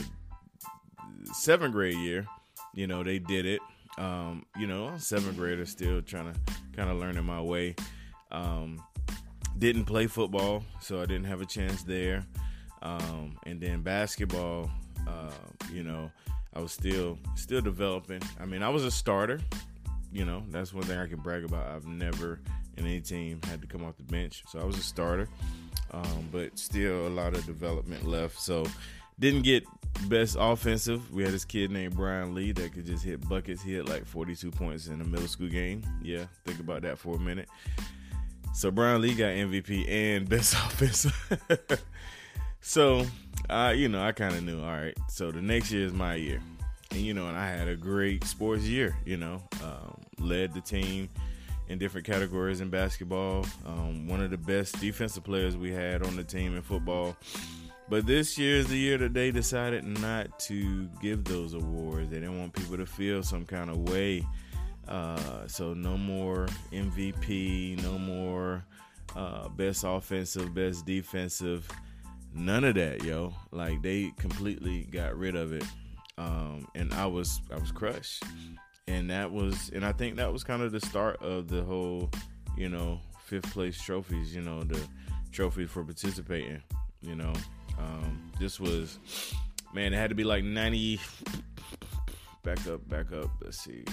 seventh 1.34 1.74
grade 1.74 1.98
year, 1.98 2.26
you 2.74 2.88
know, 2.88 3.04
they 3.04 3.20
did 3.20 3.46
it. 3.46 3.62
Um, 3.98 4.46
you 4.58 4.68
know, 4.68 4.96
seventh 4.98 5.38
grader 5.38 5.66
still 5.66 6.02
trying 6.02 6.32
to 6.32 6.40
kind 6.76 6.90
of 6.90 6.98
learning 6.98 7.26
my 7.26 7.42
way. 7.42 7.76
Um, 8.32 8.84
didn't 9.58 9.86
play 9.86 10.06
football, 10.06 10.64
so 10.82 11.02
I 11.02 11.06
didn't 11.06 11.26
have 11.26 11.42
a 11.42 11.46
chance 11.46 11.82
there. 11.84 12.26
Um, 12.84 13.38
and 13.48 13.60
then 13.60 13.82
basketball, 13.82 14.70
uh, 15.08 15.32
you 15.74 15.84
know, 15.84 16.12
I 16.54 16.60
was 16.60 16.72
still 16.72 17.18
still 17.36 17.62
developing. 17.62 18.22
I 18.40 18.46
mean, 18.46 18.62
I 18.62 18.70
was 18.70 18.84
a 18.84 18.92
starter. 18.92 19.40
You 20.12 20.26
know, 20.26 20.44
that's 20.50 20.74
one 20.74 20.84
thing 20.84 20.98
I 21.00 21.08
can 21.08 21.20
brag 21.20 21.44
about. 21.44 21.68
I've 21.68 21.86
never 21.86 22.40
in 22.78 22.86
any 22.86 23.02
team 23.02 23.42
had 23.50 23.62
to 23.62 23.68
come 23.68 23.84
off 23.84 23.98
the 23.98 24.04
bench. 24.04 24.44
So 24.48 24.60
I 24.60 24.64
was 24.64 24.78
a 24.78 24.84
starter, 24.84 25.28
um, 25.92 26.30
but 26.32 26.58
still 26.58 27.08
a 27.08 27.10
lot 27.10 27.34
of 27.34 27.46
development 27.46 28.08
left. 28.08 28.40
So 28.40 28.66
didn't 29.20 29.42
get 29.42 29.66
best 30.08 30.38
offensive. 30.40 31.12
We 31.12 31.24
had 31.24 31.34
this 31.34 31.46
kid 31.46 31.72
named 31.72 31.96
Brian 31.96 32.36
Lee 32.36 32.52
that 32.52 32.74
could 32.74 32.86
just 32.86 33.04
hit 33.04 33.28
buckets. 33.28 33.62
He 33.62 33.74
had 33.74 33.90
like 33.90 34.06
42 34.06 34.52
points 34.52 34.88
in 34.88 35.02
a 35.02 35.04
middle 35.04 35.28
school 35.28 35.50
game. 35.50 35.84
Yeah, 36.02 36.26
think 36.46 36.60
about 36.60 36.84
that 36.84 36.98
for 36.98 37.16
a 37.16 37.20
minute. 37.20 37.50
So 38.54 38.72
Brian 38.72 39.02
Lee 39.02 39.16
got 39.16 39.28
MVP 39.28 39.90
and 39.90 40.30
best 40.30 40.54
offensive. 40.54 41.16
so, 42.62 43.06
uh, 43.50 43.74
you 43.76 43.88
know, 43.90 44.04
I 44.04 44.12
kind 44.12 44.36
of 44.36 44.44
knew. 44.44 44.62
All 44.62 44.72
right, 44.72 44.98
so 45.10 45.32
the 45.32 45.42
next 45.42 45.72
year 45.72 45.86
is 45.86 45.94
my 45.94 46.16
year, 46.16 46.42
and 46.92 47.02
you 47.02 47.14
know, 47.14 47.28
and 47.28 47.38
I 47.38 47.48
had 47.48 47.68
a 47.68 47.76
great 47.76 48.24
sports 48.24 48.64
year. 48.64 48.96
You 49.06 49.18
know, 49.18 49.42
um, 49.64 50.02
led 50.20 50.54
the 50.54 50.62
team 50.62 51.10
in 51.70 51.78
different 51.78 52.06
categories 52.06 52.62
in 52.62 52.70
basketball. 52.70 53.46
Um, 53.66 54.08
one 54.08 54.22
of 54.22 54.32
the 54.32 54.38
best 54.38 54.80
defensive 54.80 55.24
players 55.24 55.58
we 55.58 55.72
had 55.72 56.04
on 56.04 56.16
the 56.16 56.24
team 56.24 56.56
in 56.56 56.62
football. 56.62 57.16
But 57.90 58.06
this 58.06 58.38
year 58.38 58.58
is 58.58 58.68
the 58.68 58.78
year 58.78 58.98
that 58.98 59.14
they 59.14 59.32
decided 59.32 59.86
not 59.86 60.40
to 60.40 60.88
give 61.02 61.24
those 61.24 61.54
awards. 61.54 62.10
They 62.10 62.20
didn't 62.20 62.38
want 62.38 62.54
people 62.54 62.78
to 62.78 62.86
feel 62.86 63.24
some 63.24 63.46
kind 63.46 63.70
of 63.70 63.90
way. 63.90 64.26
Uh, 64.88 65.48
so 65.48 65.74
no 65.74 65.98
more 65.98 66.48
MVP, 66.72 67.82
no 67.84 67.98
more 67.98 68.66
uh, 69.16 69.50
best 69.50 69.84
offensive, 69.86 70.54
best 70.54 70.86
defensive, 70.86 71.68
none 72.34 72.64
of 72.64 72.76
that, 72.76 73.04
yo. 73.04 73.34
Like 73.52 73.82
they 73.82 74.14
completely 74.18 74.84
got 74.92 75.18
rid 75.18 75.36
of 75.36 75.54
it, 75.54 75.66
um, 76.18 76.68
and 76.76 76.94
I 76.94 77.06
was 77.06 77.42
I 77.52 77.58
was 77.58 77.72
crushed, 77.72 78.24
and 78.88 79.10
that 79.10 79.32
was 79.32 79.70
and 79.74 79.86
I 79.86 79.92
think 79.92 80.16
that 80.18 80.32
was 80.32 80.44
kind 80.44 80.62
of 80.62 80.72
the 80.72 80.80
start 80.80 81.22
of 81.22 81.48
the 81.48 81.64
whole, 81.64 82.10
you 82.58 82.70
know, 82.70 83.00
fifth 83.26 83.52
place 83.52 83.82
trophies. 83.82 84.36
You 84.36 84.42
know, 84.42 84.64
the 84.64 84.80
trophy 85.32 85.66
for 85.66 85.84
participating. 85.84 86.62
You 87.02 87.16
know, 87.16 87.34
um, 87.78 88.32
this 88.40 88.60
was, 88.60 88.98
man, 89.74 89.94
it 89.94 89.98
had 89.98 90.10
to 90.10 90.16
be 90.16 90.24
like 90.24 90.44
90. 90.44 91.00
Back 92.44 92.66
up, 92.68 92.88
back 92.88 93.12
up. 93.12 93.30
Let's 93.42 93.60
see. 93.60 93.84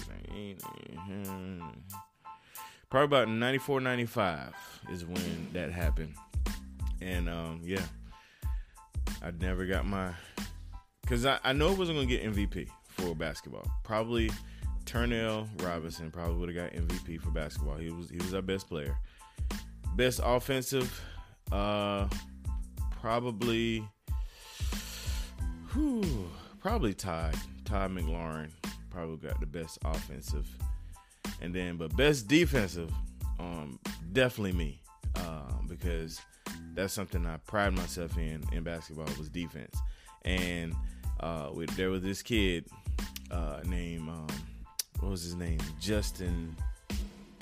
Probably 2.89 3.05
about 3.05 3.29
94, 3.29 3.81
95 3.81 4.55
is 4.93 5.05
when 5.05 5.49
that 5.53 5.73
happened. 5.73 6.15
And 7.01 7.29
um, 7.29 7.61
yeah, 7.65 7.83
I 9.23 9.33
never 9.41 9.67
got 9.67 9.85
my. 9.85 10.13
Because 11.03 11.27
I, 11.27 11.39
I 11.43 11.53
know 11.53 11.71
I 11.71 11.75
wasn't 11.75 11.99
going 11.99 12.09
to 12.09 12.17
get 12.17 12.25
MVP 12.33 12.69
for 12.87 13.15
basketball. 13.15 13.69
Probably 13.83 14.31
Turnell 14.85 15.49
Robinson 15.63 16.11
probably 16.11 16.37
would 16.37 16.55
have 16.55 16.73
got 16.73 16.81
MVP 16.81 17.21
for 17.21 17.31
basketball. 17.31 17.77
He 17.77 17.91
was 17.91 18.11
he 18.11 18.19
was 18.19 18.35
our 18.35 18.43
best 18.43 18.69
player. 18.69 18.97
Best 19.97 20.21
offensive, 20.25 21.01
uh, 21.53 22.09
probably, 23.01 23.87
whew, 25.73 26.29
probably 26.61 26.95
Todd. 26.95 27.37
Todd 27.65 27.93
McLaurin 27.93 28.51
probably 28.91 29.17
got 29.17 29.41
the 29.41 29.47
best 29.47 29.79
offensive, 29.85 30.49
and 31.41 31.55
then 31.55 31.77
but 31.77 31.97
best 31.97 32.29
defensive, 32.29 32.91
um, 33.39 33.79
definitely 34.13 34.53
me, 34.53 34.81
um, 35.17 35.67
because 35.69 36.21
that's 36.75 36.93
something 36.93 37.25
I 37.25 37.37
pride 37.39 37.73
myself 37.73 38.19
in 38.19 38.43
in 38.53 38.65
basketball 38.65 39.07
was 39.19 39.29
defense, 39.29 39.77
and 40.25 40.75
uh, 41.21 41.51
there 41.77 41.91
was 41.91 42.03
this 42.03 42.21
kid 42.23 42.67
uh, 43.31 43.61
named 43.65 44.09
um, 44.09 44.27
what 45.01 45.11
was 45.11 45.23
his 45.23 45.35
name 45.35 45.59
Justin. 45.81 46.57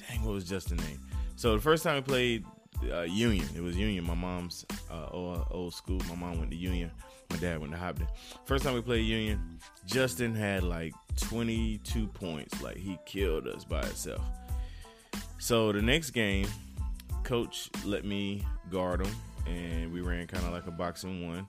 Dang, 0.09 0.25
what 0.25 0.35
was 0.35 0.45
Justin's 0.45 0.85
name? 0.87 1.01
So 1.37 1.55
the 1.55 1.61
first 1.61 1.83
time 1.85 1.97
we 1.97 2.03
played 2.03 2.45
uh, 2.91 3.03
Union. 3.03 3.47
It 3.57 3.61
was 3.61 3.77
Union. 3.77 4.05
My 4.05 4.15
mom's 4.15 4.65
uh, 4.91 5.09
old, 5.11 5.47
old, 5.51 5.75
school. 5.75 6.01
My 6.09 6.15
mom 6.15 6.39
went 6.39 6.51
to 6.51 6.57
Union. 6.57 6.91
My 7.31 7.37
dad 7.37 7.61
went 7.61 7.73
to 7.73 7.79
Hopton. 7.79 8.07
First 8.45 8.65
time 8.65 8.75
we 8.75 8.83
played 8.83 9.07
Union, 9.07 9.59
Justin 9.87 10.35
had 10.35 10.63
like 10.63 10.93
22 11.21 12.07
points. 12.09 12.61
Like 12.63 12.77
he 12.77 12.99
killed 13.07 13.47
us 13.47 13.65
by 13.65 13.85
himself. 13.85 14.23
So 15.39 15.73
the 15.73 15.83
next 15.83 16.11
game, 16.11 16.47
coach 17.25 17.71
let 17.85 18.05
me 18.05 18.45
guard 18.71 19.05
him, 19.05 19.15
and 19.47 19.93
we 19.93 20.01
ran 20.01 20.27
kind 20.27 20.45
of 20.45 20.53
like 20.53 20.67
a 20.67 20.71
box 20.71 21.05
and 21.05 21.27
one. 21.27 21.47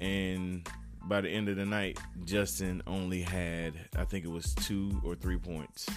And 0.00 0.68
by 1.06 1.20
the 1.20 1.28
end 1.28 1.48
of 1.48 1.56
the 1.56 1.64
night, 1.66 1.98
Justin 2.24 2.82
only 2.86 3.22
had 3.22 3.74
I 3.96 4.04
think 4.04 4.24
it 4.24 4.30
was 4.30 4.54
two 4.54 5.00
or 5.04 5.14
three 5.14 5.38
points. 5.38 5.88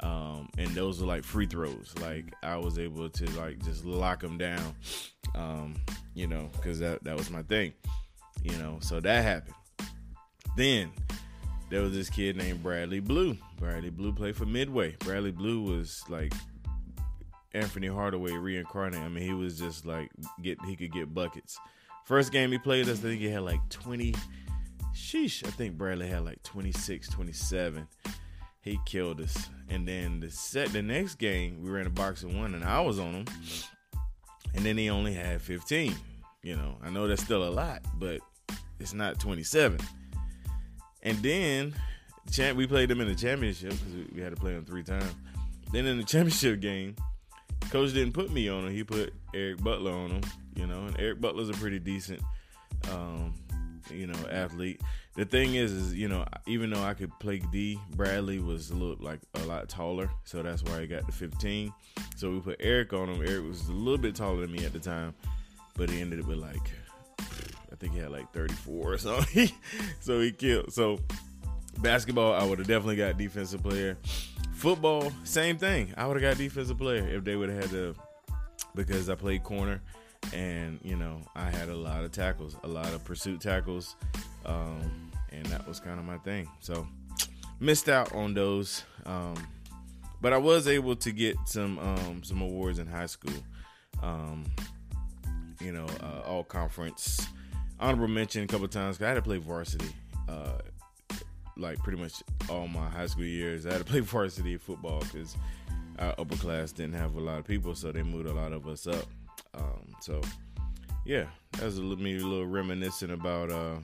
Um, 0.00 0.48
and 0.56 0.68
those 0.68 1.00
were 1.00 1.06
like 1.06 1.24
free 1.24 1.46
throws. 1.46 1.94
Like 2.00 2.32
I 2.42 2.56
was 2.56 2.78
able 2.78 3.10
to 3.10 3.30
like 3.38 3.62
just 3.64 3.84
lock 3.84 4.20
them 4.20 4.38
down, 4.38 4.74
um, 5.34 5.76
you 6.14 6.26
know, 6.26 6.50
because 6.56 6.78
that 6.80 7.04
that 7.04 7.16
was 7.16 7.30
my 7.30 7.42
thing, 7.42 7.72
you 8.42 8.56
know. 8.56 8.78
So 8.80 9.00
that 9.00 9.22
happened. 9.22 9.54
Then 10.56 10.90
there 11.68 11.82
was 11.82 11.92
this 11.92 12.08
kid 12.08 12.36
named 12.36 12.62
Bradley 12.62 13.00
Blue. 13.00 13.36
Bradley 13.58 13.90
Blue 13.90 14.12
played 14.12 14.36
for 14.36 14.46
Midway. 14.46 14.96
Bradley 15.00 15.32
Blue 15.32 15.62
was 15.62 16.02
like 16.08 16.32
Anfernee 17.54 17.92
Hardaway 17.92 18.32
reincarnated. 18.32 19.04
I 19.04 19.08
mean, 19.08 19.24
he 19.24 19.34
was 19.34 19.58
just 19.58 19.84
like 19.84 20.10
get 20.42 20.58
he 20.64 20.76
could 20.76 20.92
get 20.92 21.12
buckets. 21.12 21.58
First 22.06 22.32
game 22.32 22.50
he 22.52 22.58
played 22.58 22.88
us, 22.88 22.98
I 22.98 23.02
think 23.02 23.20
he 23.20 23.28
had 23.28 23.42
like 23.42 23.60
20. 23.70 24.14
Sheesh, 24.94 25.46
I 25.46 25.50
think 25.50 25.76
Bradley 25.76 26.08
had 26.08 26.24
like 26.24 26.42
26, 26.42 27.08
27 27.08 27.86
he 28.60 28.78
killed 28.84 29.20
us. 29.20 29.48
And 29.68 29.86
then 29.86 30.20
the 30.20 30.30
set 30.30 30.72
the 30.72 30.82
next 30.82 31.16
game 31.16 31.62
we 31.62 31.70
ran 31.70 31.86
a 31.86 31.90
box 31.90 32.22
and 32.22 32.38
one 32.38 32.54
and 32.54 32.64
I 32.64 32.80
was 32.80 32.98
on 32.98 33.14
him. 33.14 33.24
And 34.54 34.64
then 34.64 34.76
he 34.76 34.90
only 34.90 35.14
had 35.14 35.40
15. 35.40 35.94
You 36.42 36.56
know, 36.56 36.76
I 36.82 36.90
know 36.90 37.06
that's 37.06 37.22
still 37.22 37.46
a 37.46 37.50
lot, 37.50 37.82
but 37.98 38.20
it's 38.78 38.94
not 38.94 39.20
27. 39.20 39.78
And 41.02 41.18
then 41.18 41.74
we 42.56 42.66
played 42.66 42.88
them 42.88 43.00
in 43.00 43.08
the 43.08 43.14
championship 43.14 43.70
because 43.70 44.12
we 44.12 44.20
had 44.20 44.34
to 44.34 44.40
play 44.40 44.52
them 44.52 44.64
three 44.64 44.82
times. 44.82 45.14
Then 45.72 45.86
in 45.86 45.98
the 45.98 46.04
championship 46.06 46.60
game, 46.60 46.96
coach 47.70 47.92
didn't 47.92 48.12
put 48.12 48.30
me 48.30 48.48
on 48.48 48.66
him. 48.66 48.72
He 48.72 48.84
put 48.84 49.14
Eric 49.34 49.62
Butler 49.62 49.92
on 49.92 50.10
him. 50.10 50.22
You 50.56 50.66
know, 50.66 50.86
and 50.86 50.98
Eric 50.98 51.20
Butler's 51.20 51.48
a 51.48 51.54
pretty 51.54 51.78
decent, 51.78 52.20
um, 52.90 53.32
you 53.90 54.06
know, 54.06 54.18
athlete 54.30 54.80
the 55.16 55.24
thing 55.24 55.54
is, 55.54 55.72
is 55.72 55.94
you 55.94 56.08
know, 56.08 56.24
even 56.46 56.70
though 56.70 56.82
I 56.82 56.94
could 56.94 57.10
play 57.18 57.40
D, 57.52 57.78
Bradley 57.94 58.38
was 58.38 58.70
a 58.70 58.74
little 58.74 58.96
like 59.04 59.20
a 59.34 59.40
lot 59.40 59.68
taller, 59.68 60.08
so 60.24 60.42
that's 60.42 60.62
why 60.62 60.80
he 60.80 60.86
got 60.86 61.06
the 61.06 61.12
15. 61.12 61.72
So 62.16 62.30
we 62.30 62.40
put 62.40 62.56
Eric 62.60 62.92
on 62.92 63.08
him. 63.08 63.20
Eric 63.26 63.46
was 63.46 63.68
a 63.68 63.72
little 63.72 63.98
bit 63.98 64.14
taller 64.14 64.40
than 64.42 64.52
me 64.52 64.64
at 64.64 64.72
the 64.72 64.78
time, 64.78 65.14
but 65.76 65.90
he 65.90 66.00
ended 66.00 66.20
up 66.20 66.26
with 66.26 66.38
like, 66.38 66.70
I 67.18 67.76
think 67.78 67.92
he 67.92 67.98
had 67.98 68.10
like 68.10 68.32
34 68.32 68.92
or 68.92 68.98
something. 68.98 69.50
so 70.00 70.20
he 70.20 70.32
killed. 70.32 70.72
So 70.72 71.00
basketball, 71.82 72.32
I 72.34 72.44
would 72.44 72.58
have 72.58 72.68
definitely 72.68 72.96
got 72.96 73.18
defensive 73.18 73.62
player. 73.62 73.96
Football, 74.52 75.12
same 75.24 75.56
thing. 75.56 75.94
I 75.96 76.06
would 76.06 76.20
have 76.20 76.32
got 76.32 76.38
defensive 76.38 76.78
player 76.78 77.08
if 77.08 77.24
they 77.24 77.36
would 77.36 77.48
have 77.48 77.62
had 77.62 77.70
to, 77.70 77.94
because 78.74 79.08
I 79.08 79.14
played 79.14 79.42
corner 79.42 79.80
and 80.32 80.78
you 80.82 80.96
know 80.96 81.20
I 81.34 81.50
had 81.50 81.68
a 81.68 81.76
lot 81.76 82.04
of 82.04 82.12
tackles, 82.12 82.56
a 82.62 82.68
lot 82.68 82.92
of 82.92 83.04
pursuit 83.04 83.40
tackles, 83.40 83.96
um, 84.44 85.10
and 85.32 85.44
that 85.46 85.66
was 85.66 85.80
kind 85.80 85.98
of 85.98 86.04
my 86.04 86.18
thing. 86.18 86.48
So 86.60 86.86
missed 87.58 87.88
out 87.88 88.14
on 88.14 88.34
those, 88.34 88.84
um, 89.06 89.34
but 90.20 90.32
I 90.32 90.38
was 90.38 90.68
able 90.68 90.96
to 90.96 91.12
get 91.12 91.36
some 91.46 91.78
um, 91.78 92.22
some 92.22 92.40
awards 92.42 92.78
in 92.78 92.86
high 92.86 93.06
school. 93.06 93.42
Um, 94.02 94.44
you 95.60 95.72
know, 95.72 95.86
uh, 96.02 96.26
all 96.26 96.44
conference, 96.44 97.26
honorable 97.78 98.08
mention 98.08 98.44
a 98.44 98.46
couple 98.46 98.66
times. 98.68 99.00
I 99.00 99.08
had 99.08 99.14
to 99.14 99.22
play 99.22 99.38
varsity, 99.38 99.94
uh, 100.28 100.58
like 101.56 101.78
pretty 101.78 101.98
much 101.98 102.22
all 102.48 102.68
my 102.68 102.88
high 102.88 103.06
school 103.06 103.24
years. 103.24 103.66
I 103.66 103.72
had 103.72 103.78
to 103.78 103.84
play 103.84 104.00
varsity 104.00 104.56
football 104.56 105.00
because 105.00 105.36
our 105.98 106.14
upper 106.18 106.36
class 106.36 106.72
didn't 106.72 106.94
have 106.94 107.16
a 107.16 107.20
lot 107.20 107.38
of 107.38 107.46
people, 107.46 107.74
so 107.74 107.92
they 107.92 108.02
moved 108.02 108.28
a 108.28 108.32
lot 108.32 108.52
of 108.52 108.66
us 108.66 108.86
up. 108.86 109.06
Um, 109.54 109.94
so 110.00 110.20
yeah, 111.04 111.24
that 111.52 111.64
was 111.64 111.78
a 111.78 111.82
little, 111.82 112.02
me 112.02 112.16
a 112.16 112.26
little 112.26 112.46
reminiscent 112.46 113.12
about 113.12 113.50
uh, 113.50 113.76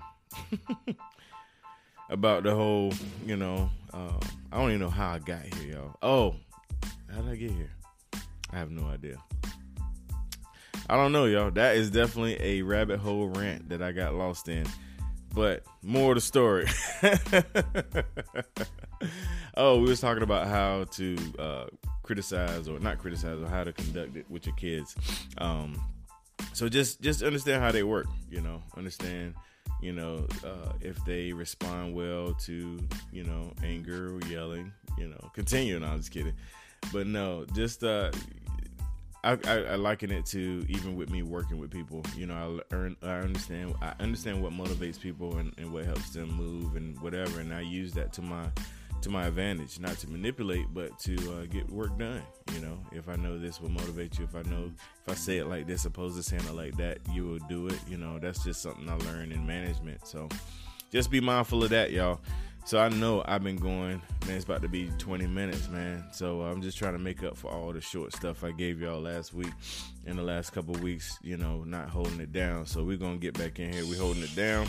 about 2.11 2.45
the 2.45 2.55
whole, 2.55 2.93
you 3.25 3.37
know, 3.37 3.71
uh, 3.93 4.19
I 4.53 4.59
don't 4.59 4.71
even 4.71 4.81
know 4.81 4.91
how 4.91 5.13
I 5.13 5.19
got 5.19 5.43
here, 5.43 5.77
y'all. 5.77 5.97
Oh, 6.03 6.37
how 7.13 7.23
did 7.23 7.31
I 7.31 7.37
get 7.37 7.51
here? 7.51 7.71
I 8.53 8.57
have 8.59 8.71
no 8.71 8.87
idea. 8.87 9.17
I 10.89 10.95
don't 10.95 11.11
know, 11.11 11.25
y'all. 11.25 11.51
That 11.51 11.77
is 11.77 11.91
definitely 11.91 12.41
a 12.41 12.63
rabbit 12.63 13.01
hole 13.01 13.27
rant 13.29 13.69
that 13.71 13.83
I 13.83 13.91
got 13.91 14.15
lost 14.15 14.49
in. 14.49 14.67
But 15.37 15.65
more 15.83 16.13
of 16.13 16.15
the 16.15 16.23
story. 16.23 16.67
oh, 19.55 19.79
we 19.79 19.87
was 19.87 20.01
talking 20.01 20.23
about 20.23 20.47
how 20.47 20.85
to 20.93 21.17
uh, 21.39 21.67
criticize 22.03 22.69
or 22.69 22.81
not 22.81 22.97
criticize 22.97 23.39
or 23.39 23.47
how 23.47 23.63
to 23.63 23.75
conduct 23.75 24.17
it 24.17 24.25
with 24.31 24.47
your 24.47 24.57
kids. 24.57 24.97
Um, 25.37 25.79
so 26.55 26.71
just 26.71 27.03
just 27.03 27.23
understand 27.23 27.63
how 27.63 27.71
they 27.71 27.83
work. 27.83 28.07
You 28.31 28.41
know, 28.41 28.63
understand. 28.79 29.35
You 29.83 29.93
know, 29.93 30.27
uh, 30.43 30.73
if 30.81 31.05
they 31.05 31.35
respond 31.35 31.95
well 31.95 32.33
to 32.47 32.79
you 33.13 33.25
know 33.25 33.53
anger 33.63 34.17
or 34.17 34.21
yelling. 34.31 34.73
You 34.97 35.09
know, 35.09 35.31
continue. 35.35 35.79
No, 35.79 35.89
I'm 35.89 35.99
just 35.99 36.13
kidding. 36.13 36.33
But 36.95 37.07
no, 37.07 37.45
just 37.53 37.85
uh, 37.85 38.11
I, 39.27 39.73
I, 39.73 39.75
liken 39.75 40.13
it 40.13 40.25
to 40.27 40.65
even 40.69 40.95
with 40.95 41.11
me 41.11 41.23
working 41.23 41.59
with 41.59 41.71
people. 41.71 42.05
You 42.17 42.27
know, 42.27 42.61
I 42.71 42.75
earn, 42.75 42.97
I 43.03 43.19
understand 43.19 43.75
I 43.83 43.93
understand 43.99 44.43
what 44.43 44.53
motivates 44.53 45.01
people 45.01 45.39
and, 45.39 45.53
and 45.59 45.73
what 45.73 45.85
helps 45.85 46.11
them 46.11 46.33
move 46.33 46.77
and 46.77 46.99
whatever, 47.01 47.41
and 47.41 47.53
I 47.53 47.61
use 47.61 47.93
that 47.95 48.13
to 48.15 48.23
my 48.23 48.47
to 49.03 49.11
my 49.11 49.27
advantage, 49.27 49.79
not 49.79 49.99
to 49.99 50.09
manipulate, 50.09 50.67
but 50.73 50.99
to 51.01 51.15
uh, 51.33 51.47
get 51.47 51.69
work 51.71 51.99
done. 51.99 52.23
You 52.55 52.61
know, 52.61 52.79
if 52.93 53.09
I 53.09 53.17
know 53.17 53.39
this 53.39 53.61
will 53.61 53.71
motivate 53.71 54.19
you, 54.19 54.25
if 54.25 54.35
I 54.35 54.43
know 54.49 54.71
if 55.07 55.13
I 55.13 55.15
say 55.15 55.39
it 55.39 55.47
like 55.47 55.67
this, 55.67 55.85
opposed 55.85 56.17
to 56.17 56.23
saying 56.23 56.45
it 56.45 56.55
like 56.55 56.77
that, 56.77 56.99
you 57.13 57.25
will 57.25 57.41
do 57.49 57.67
it. 57.67 57.79
You 57.89 57.97
know, 57.97 58.19
that's 58.19 58.45
just 58.45 58.63
something 58.63 58.89
I 58.89 58.95
learned 58.95 59.33
in 59.33 59.47
management. 59.47 60.07
So 60.07 60.29
just 60.93 61.11
be 61.11 61.21
mindful 61.21 61.65
of 61.65 61.71
that, 61.71 61.91
y'all. 61.91 62.21
So 62.67 62.81
I 62.81 62.89
know 62.89 63.23
I've 63.27 63.45
been 63.45 63.59
going, 63.59 64.03
man, 64.27 64.35
it's 64.35 64.45
about 64.45 64.61
to 64.63 64.69
be 64.69 64.91
20 64.99 65.29
minutes, 65.29 65.69
man. 65.69 66.05
So 66.11 66.43
uh, 66.43 66.51
I'm 66.51 66.61
just 66.61 66.77
trying 66.77 66.95
to 66.95 66.99
make 66.99 67.23
up 67.23 67.37
for 67.37 67.49
all 67.49 67.73
the 67.73 67.81
short 67.81 68.13
stuff 68.13 68.43
I 68.43 68.51
gave 68.51 68.81
y'all 68.81 69.01
last 69.01 69.33
week 69.33 69.53
in 70.05 70.17
the 70.17 70.25
last 70.25 70.51
couple 70.51 70.75
weeks, 70.75 71.17
you 71.23 71.37
know, 71.37 71.63
not 71.63 71.89
holding 71.89 72.19
it 72.19 72.33
down. 72.33 72.67
So 72.67 72.83
we're 72.83 72.97
going 72.97 73.21
to 73.21 73.25
get 73.25 73.39
back 73.39 73.61
in 73.61 73.73
here. 73.73 73.85
We're 73.87 74.01
holding 74.01 74.25
it 74.25 74.35
down. 74.35 74.67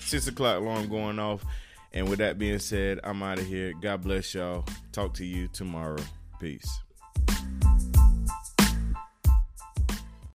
Six 0.00 0.26
o'clock 0.26 0.58
alarm 0.58 0.88
going 0.88 1.20
off. 1.20 1.44
And 1.92 2.08
with 2.08 2.18
that 2.18 2.36
being 2.36 2.58
said, 2.58 2.98
I'm 3.04 3.22
out 3.22 3.38
of 3.38 3.46
here. 3.46 3.72
God 3.80 4.02
bless 4.02 4.34
y'all. 4.34 4.64
Talk 4.90 5.14
to 5.14 5.24
you 5.24 5.46
tomorrow. 5.46 6.02
Peace. 6.40 6.80